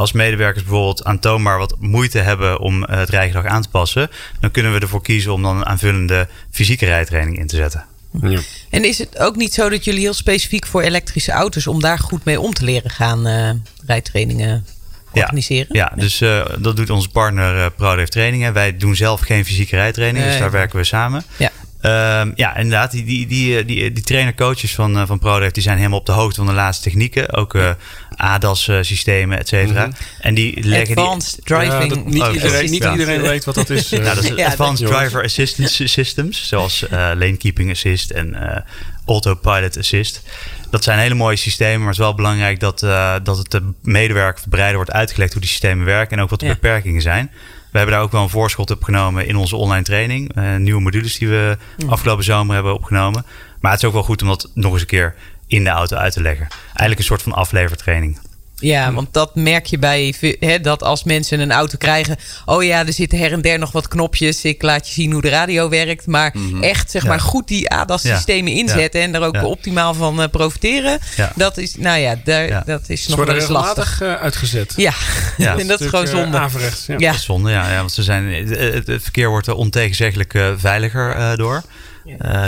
Als 0.00 0.12
medewerkers 0.12 0.64
bijvoorbeeld 0.64 1.04
aantoonbaar 1.04 1.58
wat 1.58 1.76
moeite 1.78 2.18
hebben 2.18 2.60
om 2.60 2.84
eh, 2.84 2.98
het 2.98 3.08
rijgedrag 3.08 3.44
aan 3.44 3.62
te 3.62 3.68
passen, 3.68 4.10
dan 4.40 4.50
kunnen 4.50 4.72
we 4.72 4.80
ervoor 4.80 5.02
kiezen 5.02 5.32
om 5.32 5.42
dan 5.42 5.56
een 5.56 5.66
aanvullende 5.66 6.28
fysieke 6.50 6.86
rijtraining 6.86 7.38
in 7.38 7.46
te 7.46 7.56
zetten. 7.56 7.84
Ja. 8.22 8.40
En 8.70 8.84
is 8.84 8.98
het 8.98 9.18
ook 9.18 9.36
niet 9.36 9.54
zo 9.54 9.68
dat 9.68 9.84
jullie 9.84 10.00
heel 10.00 10.14
specifiek 10.14 10.66
voor 10.66 10.82
elektrische 10.82 11.32
auto's, 11.32 11.66
om 11.66 11.80
daar 11.80 11.98
goed 11.98 12.24
mee 12.24 12.40
om 12.40 12.54
te 12.54 12.64
leren 12.64 12.90
gaan, 12.90 13.26
eh 13.26 13.50
rijtrainingen 13.86 14.66
organiseren? 15.12 15.76
Ja, 15.76 15.92
dus 15.96 16.20
eh, 16.20 16.46
dat 16.58 16.76
doet 16.76 16.90
onze 16.90 17.08
partner 17.08 17.72
uh, 17.78 18.02
Trainingen. 18.02 18.52
Wij 18.52 18.76
doen 18.76 18.96
zelf 18.96 19.20
geen 19.20 19.44
fysieke 19.44 19.76
rijtraining, 19.76 20.24
dus 20.24 20.38
daar 20.38 20.50
werken 20.50 20.78
we 20.78 20.84
samen. 20.84 21.24
Ja. 21.36 21.49
Ehm, 21.80 22.30
ja, 22.34 22.56
inderdaad, 22.56 22.90
die, 22.90 23.04
die, 23.04 23.26
die, 23.26 23.64
die, 23.64 23.92
die 23.92 24.02
trainer-coaches 24.02 24.74
van, 24.74 24.96
uh, 24.96 25.06
van 25.06 25.18
ProDrive 25.18 25.52
die 25.52 25.62
zijn 25.62 25.76
helemaal 25.76 25.98
op 25.98 26.06
de 26.06 26.12
hoogte 26.12 26.34
van 26.36 26.46
de 26.46 26.52
laatste 26.52 26.82
technieken. 26.82 27.32
Ook 27.32 27.54
uh, 27.54 27.70
ADAS-systemen, 28.16 29.38
et 29.38 29.48
cetera. 29.48 29.86
Mhm. 29.86 29.96
En 30.20 30.34
die 30.34 30.62
leggen 30.64 30.96
die... 30.96 31.04
Advanced 31.04 31.40
driving. 31.44 31.82
Ja, 31.82 31.88
dat 31.88 32.04
niet 32.04 32.22
Oh, 32.22 32.32
iedereen, 32.32 32.70
niet 32.70 32.82
ja. 32.82 32.92
iedereen 32.92 33.20
weet 33.20 33.44
wat 33.44 33.54
dat 33.54 33.70
is. 33.70 33.92
eh. 33.92 34.00
Nou, 34.00 34.14
dat 34.14 34.24
is 34.24 34.30
Ja, 34.36 34.46
Advanced 34.46 34.88
dat- 34.88 34.96
Driver 34.96 35.24
Assistance 35.24 35.86
Systems, 35.86 36.48
zoals 36.48 36.86
eh, 36.88 36.90
Lane 36.98 37.36
Keeping 37.36 37.70
Assist 37.70 38.10
en 38.10 38.34
eh, 38.54 38.60
Autopilot 39.06 39.78
Assist. 39.78 40.22
Dat 40.70 40.84
zijn 40.84 40.98
hele 40.98 41.14
mooie 41.14 41.36
systemen, 41.36 41.78
maar 41.78 41.88
het 41.88 41.98
is 41.98 42.04
wel 42.04 42.14
belangrijk 42.14 42.60
dat, 42.60 42.82
eh, 42.82 43.14
dat 43.22 43.38
het 43.38 43.50
de 43.50 43.72
medewerker 43.82 44.40
verbreider 44.40 44.76
wordt 44.76 44.92
uitgelegd 44.92 45.32
hoe 45.32 45.40
die 45.40 45.50
systemen 45.50 45.84
werken 45.86 46.16
en 46.16 46.22
ook 46.22 46.30
wat 46.30 46.40
de 46.40 46.46
Ja. 46.46 46.52
beperkingen 46.52 47.02
zijn. 47.02 47.30
We 47.72 47.78
hebben 47.78 47.94
daar 47.94 48.04
ook 48.04 48.12
wel 48.12 48.22
een 48.22 48.28
voorschot 48.28 48.70
op 48.70 48.82
genomen 48.82 49.26
in 49.26 49.36
onze 49.36 49.56
online 49.56 49.84
training. 49.84 50.36
Uh, 50.36 50.56
nieuwe 50.56 50.80
modules 50.80 51.18
die 51.18 51.28
we 51.28 51.56
afgelopen 51.88 52.24
zomer 52.24 52.54
hebben 52.54 52.74
opgenomen. 52.74 53.24
Maar 53.60 53.70
het 53.70 53.80
is 53.80 53.86
ook 53.86 53.94
wel 53.94 54.02
goed 54.02 54.22
om 54.22 54.28
dat 54.28 54.50
nog 54.54 54.72
eens 54.72 54.80
een 54.80 54.86
keer 54.86 55.14
in 55.46 55.64
de 55.64 55.70
auto 55.70 55.96
uit 55.96 56.12
te 56.12 56.22
leggen. 56.22 56.48
Eigenlijk 56.66 56.98
een 56.98 57.04
soort 57.04 57.22
van 57.22 57.32
aflevertraining. 57.32 58.18
Ja, 58.60 58.92
want 58.92 59.12
dat 59.12 59.34
merk 59.34 59.66
je 59.66 59.78
bij 59.78 60.14
hè, 60.40 60.60
dat 60.60 60.82
als 60.82 61.04
mensen 61.04 61.40
een 61.40 61.52
auto 61.52 61.78
krijgen. 61.78 62.16
Oh 62.44 62.64
ja, 62.64 62.86
er 62.86 62.92
zitten 62.92 63.18
her 63.18 63.32
en 63.32 63.42
der 63.42 63.58
nog 63.58 63.72
wat 63.72 63.88
knopjes. 63.88 64.44
Ik 64.44 64.62
laat 64.62 64.88
je 64.88 64.92
zien 64.92 65.12
hoe 65.12 65.22
de 65.22 65.28
radio 65.28 65.68
werkt. 65.68 66.06
Maar 66.06 66.34
mhm. 66.34 66.62
echt, 66.62 66.90
zeg 66.90 67.06
maar, 67.06 67.20
goed 67.20 67.48
die 67.48 67.70
ADAS-systemen 67.70 68.52
inzetten 68.52 69.00
en 69.00 69.12
daar 69.12 69.22
ook 69.22 69.42
optimaal 69.42 69.94
van 69.94 70.20
uh, 70.20 70.26
profiteren. 70.30 70.98
Dat 71.34 71.56
is, 71.56 71.76
nou 71.76 71.98
ja, 71.98 72.16
daar, 72.24 72.62
dat 72.66 72.88
is 72.88 73.06
nog 73.06 73.24
wel 73.24 73.34
eens 73.34 73.48
lastig. 73.48 74.02
Uh, 74.02 74.14
uitgezet. 74.14 74.72
Ja, 74.76 74.92
en 75.38 75.66
dat 75.66 75.80
is 75.80 75.86
gewoon 75.86 76.04
eh, 76.04 76.10
zonde. 76.10 76.38
Averechts, 76.38 76.86
ja. 76.86 76.96
Dat 76.98 77.14
is 77.14 77.24
zonde, 77.24 77.50
ja, 77.50 77.70
ja. 77.70 77.78
Want 77.78 77.92
ze 77.92 78.02
zijn, 78.02 78.32
het, 78.32 78.86
het 78.86 79.02
verkeer 79.02 79.28
wordt 79.28 79.46
er 79.46 79.54
ontegenzeggelijk 79.54 80.38
veiliger 80.56 81.36
door. 81.36 81.62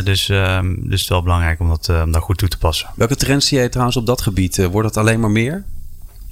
dus, 0.05 0.29
um, 0.29 0.75
dus 0.75 0.91
het 0.91 1.01
is 1.01 1.09
wel 1.09 1.23
belangrijk 1.23 1.61
om 1.61 1.69
dat, 1.69 1.89
um, 1.89 2.13
daar 2.13 2.23
goed 2.23 2.39
toe 2.39 2.49
te 2.49 2.59
passen. 2.59 2.89
Welke 2.97 3.17
trends 3.17 3.47
zie 3.47 3.59
jij 3.59 3.69
trouwens 3.69 3.97
op 3.97 4.07
dat 4.07 4.23
gebied? 4.23 4.57
wordt 4.57 4.89
het 4.89 4.97
alleen 4.97 5.21
maar 5.21 5.31
meer? 5.31 5.65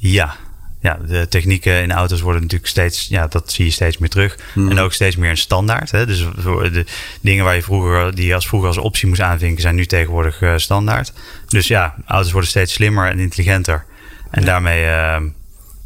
Ja. 0.01 0.37
Ja, 0.83 0.99
de 1.07 1.29
technieken 1.29 1.83
in 1.83 1.93
auto's 1.93 2.21
worden 2.21 2.43
natuurlijk 2.43 2.71
steeds, 2.71 3.09
ja, 3.09 3.27
dat 3.27 3.53
zie 3.53 3.65
je 3.65 3.71
steeds 3.71 3.99
meer 3.99 4.09
terug. 4.09 4.39
Hmm. 4.53 4.71
En 4.71 4.79
ook 4.79 4.93
steeds 4.93 5.17
meer 5.17 5.31
een 5.31 5.37
standaard. 5.37 5.91
Hè? 5.91 6.07
Dus 6.07 6.19
de 6.19 6.85
dingen 7.21 7.45
waar 7.45 7.55
je 7.55 7.63
vroeger, 7.63 8.15
die 8.15 8.27
je 8.27 8.35
als 8.35 8.49
vroeger 8.49 8.69
als 8.69 8.79
optie 8.79 9.09
moest 9.09 9.21
aanvinken, 9.21 9.63
zijn 9.63 9.75
nu 9.75 9.87
tegenwoordig 9.87 10.41
uh, 10.41 10.57
standaard. 10.57 11.13
Dus 11.49 11.67
ja, 11.67 11.95
auto's 12.07 12.33
worden 12.33 12.51
steeds 12.51 12.73
slimmer 12.73 13.11
en 13.11 13.19
intelligenter. 13.19 13.85
En 14.31 14.45
daarmee, 14.45 14.85
uh, 14.85 15.17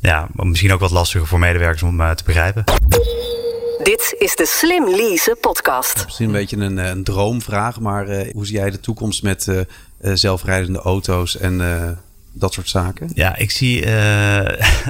ja, 0.00 0.28
misschien 0.33 0.73
ook 0.73 0.80
wat 0.80 0.90
lastiger 0.90 1.26
voor 1.26 1.38
medewerkers 1.38 1.83
om 1.83 2.00
uh, 2.00 2.11
te 2.11 2.25
begrijpen. 2.25 2.64
Dit 3.83 4.14
is 4.18 4.37
de 4.37 4.47
Slim 4.47 4.88
Lease 4.88 5.37
podcast. 5.40 6.04
Misschien 6.04 6.26
een 6.26 6.33
beetje 6.33 6.56
een, 6.56 6.76
een 6.76 7.04
droomvraag, 7.04 7.80
maar 7.80 8.06
hoe 8.06 8.47
zie 8.47 8.56
jij 8.56 8.71
de 8.71 8.80
toekomst 8.80 9.23
met 9.23 9.66
zelfrijdende 10.00 10.78
auto's 10.78 11.37
en 11.37 11.61
dat 12.35 12.53
soort 12.53 12.69
zaken? 12.69 13.11
Ja, 13.14 13.37
ik 13.37 13.50
zie 13.50 13.85
uh, 13.87 14.38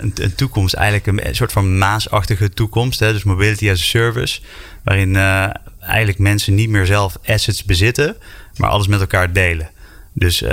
een, 0.01 0.35
toekomst, 0.37 0.75
eigenlijk 0.75 1.27
een, 1.27 1.35
soort 1.35 1.53
van 1.53 1.79
maasachtige 1.79 2.51
toekomst. 2.51 3.01
Hè? 3.01 3.13
Dus 3.13 3.25
mobility 3.25 3.71
as 3.71 3.81
a 3.81 3.85
service, 3.85 4.41
waarin 4.85 5.15
uh, 5.15 5.47
eigenlijk 5.81 6.19
mensen 6.19 6.55
niet 6.55 6.69
meer 6.69 6.87
zelf 6.87 7.19
assets 7.27 7.65
bezitten, 7.65 8.17
maar 8.57 8.71
alles 8.71 8.87
met 8.87 9.01
elkaar 9.01 9.33
delen. 9.33 9.69
Dus 10.17 10.43
uh, 10.43 10.49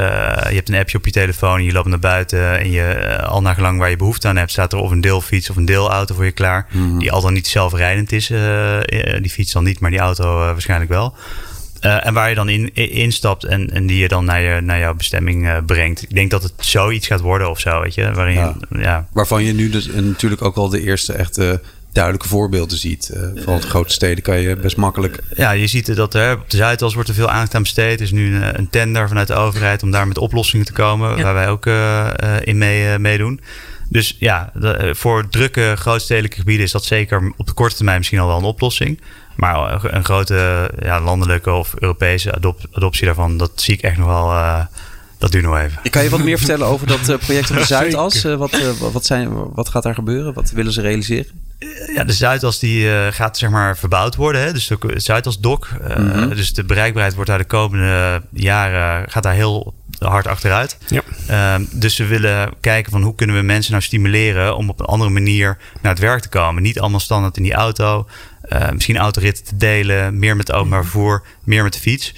je 0.49 0.55
hebt 0.55 0.69
een 0.69 0.79
appje 0.79 0.97
op 0.97 1.05
je 1.05 1.11
telefoon, 1.11 1.63
je 1.63 1.71
loopt 1.71 1.87
naar 1.87 1.99
buiten 1.99 2.59
en 2.59 2.71
je, 2.71 3.17
al 3.25 3.41
naar 3.41 3.55
gelang 3.55 3.79
waar 3.79 3.89
je 3.89 3.95
behoefte 3.95 4.27
aan 4.27 4.37
hebt, 4.37 4.51
staat 4.51 4.73
er 4.73 4.79
of 4.79 4.91
een 4.91 5.01
deelfiets 5.01 5.49
of 5.49 5.55
een 5.55 5.65
deelauto 5.65 6.15
voor 6.15 6.25
je 6.25 6.31
klaar. 6.31 6.67
Mhm. 6.71 6.97
Die 6.97 7.11
al 7.11 7.21
dan 7.21 7.33
niet 7.33 7.47
zelfrijdend 7.47 8.11
is. 8.11 8.27
die 9.21 9.29
fiets 9.29 9.51
dan 9.51 9.63
niet, 9.63 9.79
maar 9.79 9.91
die 9.91 9.99
auto 9.99 10.35
waarschijnlijk 10.35 10.91
wel. 10.91 11.15
Uh, 11.81 12.05
en 12.05 12.13
waar 12.13 12.29
je 12.29 12.35
dan 12.35 12.49
in, 12.49 12.73
instapt 12.73 13.43
en, 13.43 13.69
en 13.69 13.85
die 13.85 13.97
je 13.97 14.07
dan 14.07 14.25
naar, 14.25 14.41
je, 14.41 14.61
naar 14.61 14.79
jouw 14.79 14.93
bestemming 14.93 15.45
uh, 15.45 15.57
brengt. 15.65 16.01
Ik 16.01 16.13
denk 16.13 16.31
dat 16.31 16.43
het 16.43 16.53
zoiets 16.57 17.07
gaat 17.07 17.19
worden 17.19 17.49
of 17.49 17.59
zo, 17.59 17.81
weet 17.81 17.95
je. 17.95 18.11
Waarin, 18.11 18.35
ja. 18.35 18.55
ja. 18.69 19.07
Waarvan 19.11 19.43
je 19.43 19.53
nu 19.53 19.69
dus 19.69 19.85
natuurlijk 19.87 20.41
ook 20.41 20.55
al 20.55 20.69
de 20.69 20.81
eerste 20.81 21.13
echte 21.13 21.61
duidelijke 21.91 22.27
voorbeelden 22.27 22.77
ziet. 22.77 23.11
Uh, 23.13 23.21
vooral 23.35 23.59
de 23.59 23.67
grote 23.67 23.93
steden 23.93 24.23
kan 24.23 24.39
je 24.39 24.55
best 24.55 24.77
makkelijk... 24.77 25.19
Ja, 25.35 25.51
je 25.51 25.67
ziet 25.67 25.95
dat 25.95 26.13
er 26.13 26.35
op 26.35 26.49
de 26.49 26.57
Zuidas 26.57 26.93
wordt 26.93 27.09
er 27.09 27.15
veel 27.15 27.29
aandacht 27.29 27.55
aan 27.55 27.61
besteed. 27.61 27.99
Er 27.99 28.05
is 28.05 28.11
nu 28.11 28.35
een, 28.35 28.57
een, 28.59 28.69
tender 28.69 29.07
vanuit 29.07 29.27
de 29.27 29.33
overheid 29.33 29.83
om 29.83 29.91
daar 29.91 30.07
met 30.07 30.17
oplossingen 30.17 30.65
te 30.65 30.73
komen. 30.73 31.21
Waar 31.21 31.33
wij 31.33 31.49
ook 31.49 31.65
in 32.43 32.57
mee, 32.57 32.99
meedoen. 32.99 33.41
Dus 33.89 34.15
ja, 34.19 34.51
voor 34.91 35.29
drukke 35.29 35.73
grootstedelijke 35.77 36.37
gebieden 36.37 36.65
is 36.65 36.71
dat 36.71 36.85
zeker 36.85 37.33
op 37.37 37.47
de 37.47 37.53
korte 37.53 37.75
termijn 37.75 37.97
misschien 37.97 38.19
al 38.19 38.27
wel 38.27 38.37
een 38.37 38.43
oplossing. 38.43 38.99
Maar 39.41 39.83
een 39.83 40.03
grote 40.03 40.71
ja, 40.79 40.99
landelijke 40.99 41.51
of 41.51 41.73
Europese 41.79 42.33
adoptie 42.71 43.05
daarvan, 43.05 43.37
dat 43.37 43.51
zie 43.55 43.73
ik 43.73 43.81
echt 43.81 43.97
nog 43.97 44.07
wel. 44.07 44.31
Uh, 44.31 44.59
dat 45.17 45.31
duurt 45.31 45.43
nog 45.43 45.57
even. 45.57 45.89
Kan 45.89 46.03
je 46.03 46.09
wat 46.09 46.23
meer 46.23 46.37
vertellen 46.43 46.67
over 46.67 46.87
dat 46.87 47.09
uh, 47.09 47.17
project 47.17 47.51
op 47.51 47.57
de 47.57 47.65
Zuidas? 47.65 48.25
Uh, 48.25 48.35
wat, 48.35 48.79
wat, 48.91 49.05
zijn, 49.05 49.53
wat 49.53 49.69
gaat 49.69 49.83
daar 49.83 49.93
gebeuren? 49.93 50.33
Wat 50.33 50.51
willen 50.51 50.71
ze 50.71 50.81
realiseren? 50.81 51.31
Ja, 51.93 52.03
de 52.03 52.13
Zuidas 52.13 52.59
die 52.59 53.11
gaat 53.11 53.37
zeg 53.37 53.49
maar 53.49 53.77
verbouwd 53.77 54.15
worden. 54.15 54.41
Hè? 54.41 54.53
Dus 54.53 54.67
de 54.67 54.77
Zuidas 54.95 55.39
dok. 55.39 55.67
Mm 55.97 56.29
Dus 56.29 56.53
de 56.53 56.63
bereikbaarheid 56.63 57.15
wordt 57.15 57.29
daar 57.29 57.39
de 57.39 57.45
komende 57.45 58.21
jaren 58.31 59.09
gaat 59.09 59.23
daar 59.23 59.33
heel 59.33 59.73
hard 60.07 60.27
achteruit. 60.27 60.77
Ja. 60.87 61.01
Ehm, 61.27 61.65
dus 61.71 61.97
we 61.97 62.05
willen 62.05 62.53
kijken 62.59 62.91
van 62.91 63.01
hoe 63.01 63.15
kunnen 63.15 63.35
we 63.35 63.41
mensen 63.41 63.71
nou 63.71 63.83
stimuleren 63.83 64.57
om 64.57 64.69
op 64.69 64.79
een 64.79 64.85
andere 64.85 65.09
manier 65.09 65.57
naar 65.81 65.91
het 65.91 66.01
werk 66.01 66.21
te 66.21 66.29
komen. 66.29 66.63
Niet 66.63 66.79
allemaal 66.79 66.99
standaard 66.99 67.37
in 67.37 67.43
die 67.43 67.53
auto. 67.53 68.07
Uh, 68.49 68.69
misschien 68.69 68.97
autoritten 68.97 69.43
te 69.43 69.57
delen, 69.57 70.19
meer 70.19 70.35
met 70.35 70.51
openbaar 70.51 70.81
vervoer, 70.81 71.23
meer 71.43 71.63
met 71.63 71.73
de 71.73 71.79
fiets. 71.79 72.13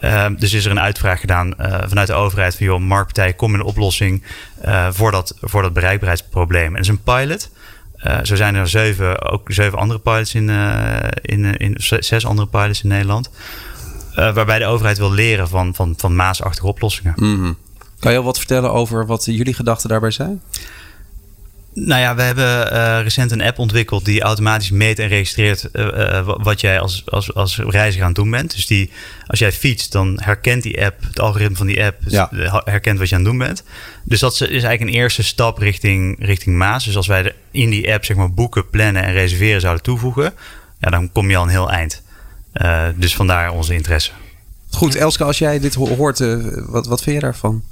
Uh, 0.00 0.26
dus 0.38 0.52
is 0.52 0.64
er 0.64 0.70
een 0.70 0.80
uitvraag 0.80 1.20
gedaan 1.20 1.54
uh, 1.60 1.78
vanuit 1.86 2.06
de 2.06 2.12
overheid 2.12 2.56
van 2.56 2.66
joh, 2.66 2.80
marktpartij, 2.80 3.32
kom 3.32 3.50
met 3.50 3.60
een 3.60 3.66
oplossing 3.66 4.22
uh, 4.64 4.88
voor, 4.90 5.10
dat, 5.10 5.36
voor 5.40 5.62
dat 5.62 5.72
bereikbaarheidsprobleem. 5.72 6.66
En 6.66 6.72
dat 6.72 6.80
is 6.82 6.88
een 6.88 7.02
pilot. 7.02 7.50
zo 8.22 8.36
zijn 8.36 8.54
er 8.54 8.68
zeven, 8.68 9.22
ook 9.22 9.52
zeven 9.52 9.78
andere 9.78 10.00
pilots 10.00 10.34
in, 10.34 10.48
in, 11.22 11.56
in 11.56 11.74
zes 11.78 12.26
andere 12.26 12.48
pilots 12.48 12.82
in 12.82 12.88
Nederland. 12.88 13.30
Waarbij 14.18 14.58
de 14.58 14.66
overheid 14.66 14.98
wil 14.98 15.12
leren 15.12 15.48
van, 15.48 15.74
van, 15.74 15.94
van 15.96 16.16
maasachtige 16.16 16.66
oplossingen. 16.66 17.12
Mm 17.16 17.40
-hmm. 17.40 17.56
Kan 17.98 18.12
je 18.12 18.18
al 18.18 18.24
wat 18.24 18.38
vertellen 18.38 18.72
over 18.72 19.06
wat 19.06 19.24
jullie 19.24 19.54
gedachten 19.54 19.88
daarbij 19.88 20.10
zijn? 20.10 20.40
Nou 21.86 22.00
ja, 22.00 22.14
we 22.14 22.22
hebben 22.22 22.72
uh, 22.72 23.02
recent 23.02 23.30
een 23.30 23.42
app 23.42 23.58
ontwikkeld 23.58 24.04
die 24.04 24.20
automatisch 24.20 24.70
meet 24.70 24.98
en 24.98 25.08
registreert 25.08 25.68
uh, 25.72 26.30
wat 26.36 26.60
jij 26.60 26.80
als, 26.80 27.02
als, 27.06 27.34
als 27.34 27.58
reiziger 27.58 28.02
aan 28.02 28.08
het 28.08 28.16
doen 28.16 28.30
bent. 28.30 28.54
Dus 28.54 28.66
die, 28.66 28.90
als 29.26 29.38
jij 29.38 29.52
fietst, 29.52 29.92
dan 29.92 30.20
herkent 30.22 30.62
die 30.62 30.84
app, 30.84 31.02
het 31.02 31.20
algoritme 31.20 31.56
van 31.56 31.66
die 31.66 31.84
app, 31.84 32.00
ja. 32.06 32.30
herkent 32.64 32.98
wat 32.98 33.08
je 33.08 33.14
aan 33.14 33.20
het 33.20 33.30
doen 33.30 33.38
bent. 33.38 33.64
Dus 34.04 34.20
dat 34.20 34.32
is, 34.32 34.40
eigenlijk 34.40 34.80
een 34.80 34.88
eerste 34.88 35.22
stap 35.22 35.58
richting, 35.58 36.16
richting 36.18 36.56
Maas. 36.56 36.84
Dus 36.84 36.96
als 36.96 37.06
wij 37.06 37.32
in 37.50 37.70
die 37.70 37.92
app 37.92 38.04
zeg 38.04 38.16
maar, 38.16 38.32
boeken, 38.32 38.70
plannen 38.70 39.02
en 39.02 39.12
reserveren 39.12 39.60
zouden 39.60 39.82
toevoegen, 39.82 40.34
ja, 40.78 40.90
dan 40.90 41.12
kom 41.12 41.30
je 41.30 41.36
al 41.36 41.42
een 41.42 41.48
heel 41.48 41.70
eind. 41.70 42.02
Uh, 42.62 42.88
dus 42.96 43.14
vandaar 43.14 43.52
onze 43.52 43.74
interesse. 43.74 44.10
Goed, 44.70 44.94
Elske, 44.94 45.24
als 45.24 45.38
jij 45.38 45.58
dit 45.58 45.74
hoort, 45.74 46.18
wat, 46.66 46.86
wat 46.86 47.02
vind 47.02 47.16
je 47.16 47.22
daarvan? 47.22 47.62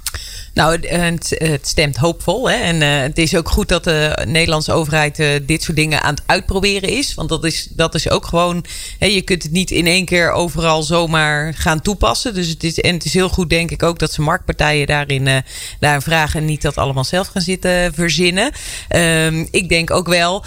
Nou, 0.57 0.79
het, 0.87 1.35
het, 1.37 1.67
stemt 1.67 1.97
hoopvol. 1.97 2.49
Hè? 2.49 2.55
En 2.55 2.81
uh, 2.81 3.01
het 3.01 3.17
is 3.17 3.35
ook 3.35 3.49
goed 3.49 3.69
dat 3.69 3.83
de 3.83 4.25
Nederlandse 4.27 4.71
overheid 4.71 5.19
uh, 5.19 5.29
dit 5.41 5.63
soort 5.63 5.77
dingen 5.77 6.01
aan 6.01 6.13
het 6.13 6.23
uitproberen 6.25 6.89
is. 6.89 7.13
Want 7.13 7.29
dat 7.29 7.43
is, 7.45 7.67
dat 7.71 7.95
is 7.95 8.09
ook 8.09 8.25
gewoon. 8.25 8.65
Hè, 8.99 9.05
je 9.05 9.21
kunt 9.21 9.43
het 9.43 9.51
niet 9.51 9.71
in 9.71 9.87
één 9.87 10.05
keer 10.05 10.31
overal 10.31 10.83
zomaar 10.83 11.53
gaan 11.53 11.81
toepassen. 11.81 12.33
Dus 12.33 12.47
het 12.47 12.63
is, 12.63 12.79
en 12.79 12.93
het 12.93 13.05
is 13.05 13.13
heel 13.13 13.29
goed, 13.29 13.49
denk 13.49 13.71
ik, 13.71 13.83
ook 13.83 13.99
dat 13.99 14.13
ze 14.13 14.21
marktpartijen 14.21 14.87
daarin, 14.87 15.43
daarin 15.79 16.01
vragen. 16.01 16.39
En 16.39 16.45
niet 16.45 16.61
dat 16.61 16.77
allemaal 16.77 17.03
zelf 17.03 17.27
gaan 17.27 17.41
zitten 17.41 17.93
verzinnen. 17.93 18.51
Um, 18.95 19.47
ik 19.51 19.69
denk 19.69 19.91
ook 19.91 20.07
wel. 20.07 20.45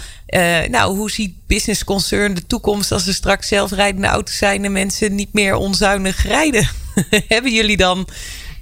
nou, 0.69 0.95
hoe 0.95 1.11
ziet 1.11 1.33
Business 1.47 1.83
Concern 1.83 2.33
de 2.33 2.47
toekomst 2.47 2.91
als 2.91 3.07
er 3.07 3.13
straks 3.13 3.47
zelfrijdende 3.47 4.07
auto's 4.07 4.37
zijn 4.37 4.65
en 4.65 4.71
mensen 4.71 5.15
niet 5.15 5.33
meer 5.33 5.55
onzuinig 5.55 6.23
rijden? 6.23 6.69
Hebben 7.27 7.53
jullie 7.53 7.77
dan 7.77 8.07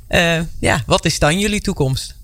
uh, 0.10 0.40
ja, 0.60 0.82
wat 0.86 1.06
is 1.06 1.20
dan 1.20 1.40
jullie 1.40 1.62
toekomst? 1.62 2.16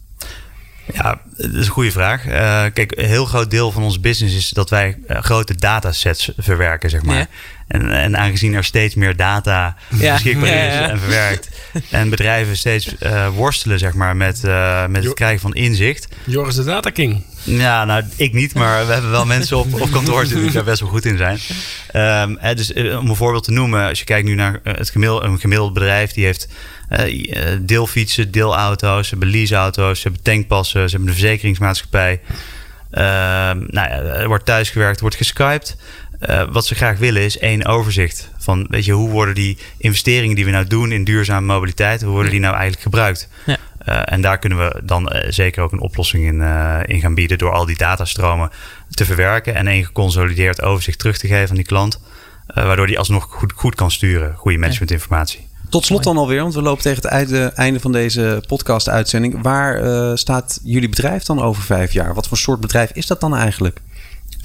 Ja, 0.93 1.21
dat 1.37 1.53
is 1.53 1.65
een 1.65 1.71
goede 1.71 1.91
vraag. 1.91 2.25
Uh, 2.25 2.33
kijk, 2.73 2.97
een 2.97 3.05
heel 3.05 3.25
groot 3.25 3.49
deel 3.49 3.71
van 3.71 3.83
ons 3.83 3.99
business 3.99 4.35
is 4.35 4.49
dat 4.49 4.69
wij 4.69 4.97
uh, 5.07 5.21
grote 5.21 5.55
datasets 5.55 6.31
verwerken, 6.37 6.89
zeg 6.89 7.03
maar. 7.03 7.27
En, 7.67 7.91
en 7.91 8.17
aangezien 8.17 8.53
er 8.53 8.63
steeds 8.63 8.95
meer 8.95 9.15
data 9.15 9.75
beschikbaar 9.89 10.67
is 10.67 10.89
en 10.89 10.99
verwerkt. 10.99 11.49
en 11.91 12.09
bedrijven 12.09 12.57
steeds 12.57 12.95
uh, 13.03 13.27
worstelen, 13.27 13.79
zeg 13.79 13.93
maar, 13.93 14.15
met, 14.15 14.41
met 14.89 15.03
het 15.03 15.13
krijgen 15.13 15.39
van 15.39 15.53
inzicht. 15.53 16.07
Joris 16.25 16.55
de 16.55 16.63
Data 16.63 16.89
King. 16.89 17.23
Ja, 17.43 17.85
nou, 17.85 18.03
ik 18.15 18.33
niet, 18.33 18.53
maar 18.53 18.85
we 18.87 18.93
hebben 18.93 19.11
wel 19.11 19.25
mensen 19.25 19.57
op, 19.57 19.81
op 19.81 19.91
kantoor 19.91 20.27
die 20.27 20.51
daar 20.51 20.63
best 20.63 20.79
wel 20.79 20.89
goed 20.89 21.05
in 21.05 21.17
zijn. 21.17 21.39
Um, 22.29 22.55
dus 22.55 22.73
om 22.73 23.09
een 23.09 23.15
voorbeeld 23.15 23.43
te 23.43 23.51
noemen, 23.51 23.87
als 23.87 23.99
je 23.99 24.05
kijkt 24.05 24.27
nu 24.27 24.35
naar 24.35 24.59
het 24.63 24.89
gemiddeld, 24.89 25.23
een 25.23 25.39
gemiddeld 25.39 25.73
bedrijf, 25.73 26.11
die 26.11 26.25
heeft 26.25 26.47
uh, 26.89 27.47
deelfietsen, 27.61 28.31
deelauto's, 28.31 29.07
ze 29.07 29.09
hebben 29.09 29.29
leaseauto's, 29.29 29.99
ze 29.99 30.03
hebben 30.03 30.23
tankpassen, 30.23 30.89
ze 30.89 30.95
hebben 30.95 31.13
een 31.13 31.19
verzekeringsmaatschappij. 31.19 32.21
Uh, 32.91 33.01
nou 33.51 33.71
ja, 33.71 33.89
er 33.99 34.27
wordt 34.27 34.45
thuisgewerkt, 34.45 34.95
er 34.95 35.01
wordt 35.01 35.15
geskyped. 35.15 35.77
Uh, 36.21 36.43
wat 36.51 36.65
ze 36.65 36.75
graag 36.75 36.97
willen 36.97 37.21
is 37.21 37.37
één 37.37 37.65
overzicht 37.65 38.29
van, 38.37 38.67
weet 38.69 38.85
je, 38.85 38.91
hoe 38.91 39.09
worden 39.09 39.35
die 39.35 39.57
investeringen 39.77 40.35
die 40.35 40.45
we 40.45 40.51
nou 40.51 40.67
doen 40.67 40.91
in 40.91 41.03
duurzame 41.03 41.45
mobiliteit, 41.45 42.01
hoe 42.01 42.11
worden 42.11 42.31
die 42.31 42.39
nou 42.39 42.53
eigenlijk 42.53 42.83
gebruikt? 42.83 43.29
Ja. 43.45 43.57
Uh, 43.87 44.01
en 44.05 44.21
daar 44.21 44.37
kunnen 44.37 44.57
we 44.57 44.81
dan 44.83 45.13
uh, 45.13 45.21
zeker 45.29 45.63
ook 45.63 45.71
een 45.71 45.79
oplossing 45.79 46.23
in, 46.23 46.41
in 46.85 46.99
gaan 46.99 47.15
bieden 47.15 47.37
door 47.37 47.51
al 47.51 47.65
die 47.65 47.77
datastromen 47.77 48.49
te 48.89 49.05
verwerken 49.05 49.55
en 49.55 49.67
een 49.67 49.85
geconsolideerd 49.85 50.61
overzicht 50.61 50.99
terug 50.99 51.17
te 51.17 51.27
geven 51.27 51.49
aan 51.49 51.55
die 51.55 51.65
klant, 51.65 52.01
waardoor 52.45 52.87
die 52.87 52.97
alsnog 52.97 53.27
goed, 53.29 53.53
goed 53.55 53.75
kan 53.75 53.91
sturen, 53.91 54.35
goede 54.35 54.57
managementinformatie. 54.57 55.47
Tot 55.69 55.85
slot 55.85 56.03
dan 56.03 56.17
alweer, 56.17 56.41
want 56.41 56.53
we 56.53 56.61
lopen 56.61 56.83
tegen 56.83 57.09
het 57.09 57.53
einde 57.53 57.79
van 57.79 57.91
deze 57.91 58.43
podcast-uitzending. 58.47 59.41
Waar 59.41 59.83
uh, 59.83 60.11
staat 60.15 60.59
jullie 60.63 60.89
bedrijf 60.89 61.23
dan 61.23 61.41
over 61.41 61.63
vijf 61.63 61.91
jaar? 61.91 62.13
Wat 62.13 62.27
voor 62.27 62.37
soort 62.37 62.59
bedrijf 62.59 62.91
is 62.91 63.07
dat 63.07 63.19
dan 63.19 63.35
eigenlijk? 63.35 63.81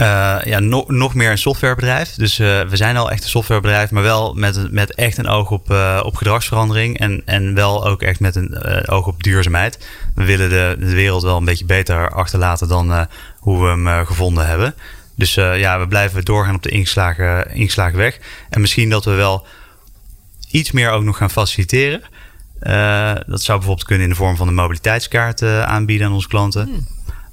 Uh, 0.01 0.39
ja, 0.45 0.59
no, 0.59 0.85
nog 0.87 1.15
meer 1.15 1.31
een 1.31 1.39
softwarebedrijf. 1.39 2.15
Dus 2.15 2.39
uh, 2.39 2.61
we 2.61 2.77
zijn 2.77 2.97
al 2.97 3.11
echt 3.11 3.23
een 3.23 3.29
softwarebedrijf, 3.29 3.91
maar 3.91 4.03
wel 4.03 4.35
met, 4.35 4.73
met 4.73 4.95
echt 4.95 5.19
een 5.19 5.27
oog 5.27 5.51
op, 5.51 5.71
uh, 5.71 6.01
op 6.05 6.17
gedragsverandering. 6.17 6.99
En, 6.99 7.23
en 7.25 7.55
wel 7.55 7.87
ook 7.87 8.03
echt 8.03 8.21
met 8.21 8.37
een 8.37 8.89
oog 8.89 9.07
op 9.07 9.23
duurzaamheid. 9.23 9.87
We 10.15 10.25
willen 10.25 10.49
de, 10.49 10.77
de 10.79 10.95
wereld 10.95 11.23
wel 11.23 11.37
een 11.37 11.45
beetje 11.45 11.65
beter 11.65 12.11
achterlaten 12.11 12.69
dan 12.69 13.07
hoe 13.39 13.63
we 13.63 13.67
hem 13.67 14.07
gevonden 14.07 14.47
hebben. 14.47 14.75
Dus 15.15 15.35
ja, 15.35 15.81
we 15.81 15.89
blijven 15.89 16.25
doorgaan 16.25 16.55
op 16.55 16.63
de 16.63 16.71
ingeslagen, 16.71 17.55
ingeslagen 17.55 17.99
weg. 17.99 18.19
En 18.51 18.61
misschien 18.61 18.91
dat 18.91 19.05
we 19.05 19.11
wel 19.11 19.47
iets 20.51 20.71
meer 20.71 20.91
ook 20.91 21.03
nog 21.03 21.17
gaan 21.17 21.31
faciliteren. 21.31 22.03
dat 23.27 23.43
zou 23.43 23.59
bijvoorbeeld 23.59 23.85
kunnen 23.85 24.05
in 24.05 24.11
de 24.11 24.19
vorm 24.19 24.37
van 24.37 24.49
een 24.49 24.55
mobiliteitskaart 24.55 25.43
aanbieden 25.43 26.07
aan 26.07 26.13
onze 26.13 26.29
klanten. 26.29 26.65
Hmm. 26.65 26.87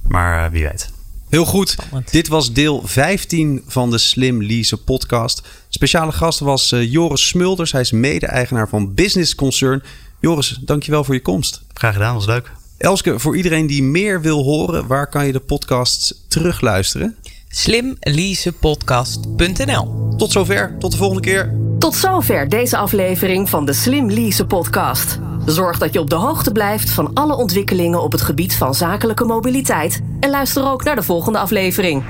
Maar 0.08 0.52
wie 0.52 0.64
weet. 0.64 0.96
Heel 1.30 1.46
goed. 1.46 1.76
Dit 2.12 2.28
was 2.28 2.54
deel 2.54 2.82
15 2.86 3.64
van 3.68 3.92
de 3.92 3.98
Slim 3.98 4.44
Lease 4.44 4.78
podcast. 4.78 5.42
Speciale 5.70 6.12
gast 6.12 6.40
was 6.40 6.72
uh, 6.72 6.92
Joris 6.92 7.28
Smulders. 7.28 7.72
Hij 7.72 7.82
is 7.82 7.92
mede-eigenaar 7.92 8.70
van 8.70 8.94
Business 8.94 9.36
Concern. 9.36 9.84
Joris, 10.20 10.60
dankjewel 10.62 11.04
voor 11.04 11.14
je 11.14 11.22
komst. 11.22 11.62
Graag 11.74 11.94
gedaan, 11.94 12.14
was 12.14 12.26
leuk. 12.26 12.52
Elske, 12.78 13.20
voor 13.20 13.38
iedereen 13.38 13.68
die 13.68 13.84
meer 13.84 14.22
wil 14.22 14.44
horen, 14.44 14.88
waar 14.88 15.10
kan 15.10 15.26
je 15.26 15.32
de 15.32 15.40
podcast 15.40 16.24
terugluisteren? 16.28 17.16
slimleasepodcast.nl 17.50 20.14
Tot 20.18 20.32
zover, 20.32 20.76
tot 20.80 20.92
de 20.92 20.98
volgende 20.98 21.22
keer. 21.22 21.56
Tot 21.80 21.96
zover 21.96 22.50
deze 22.50 22.78
aflevering 22.78 23.50
van 23.50 23.66
de 23.66 23.74
Slim 23.74 24.12
Lease 24.12 24.46
podcast. 24.46 25.20
Zorg 25.48 25.78
dat 25.78 25.94
je 25.94 26.00
op 26.00 26.10
de 26.10 26.16
hoogte 26.16 26.52
blijft 26.52 26.90
van 26.90 27.12
alle 27.14 27.36
ontwikkelingen 27.36 28.02
op 28.02 28.12
het 28.12 28.22
gebied 28.22 28.56
van 28.56 28.76
zakelijke 28.76 29.26
mobiliteit 29.26 30.02
en 30.20 30.30
luister 30.30 30.66
ook 30.72 30.84
naar 30.84 30.96
de 30.96 31.04
volgende 31.04 31.40
aflevering. 31.40 32.04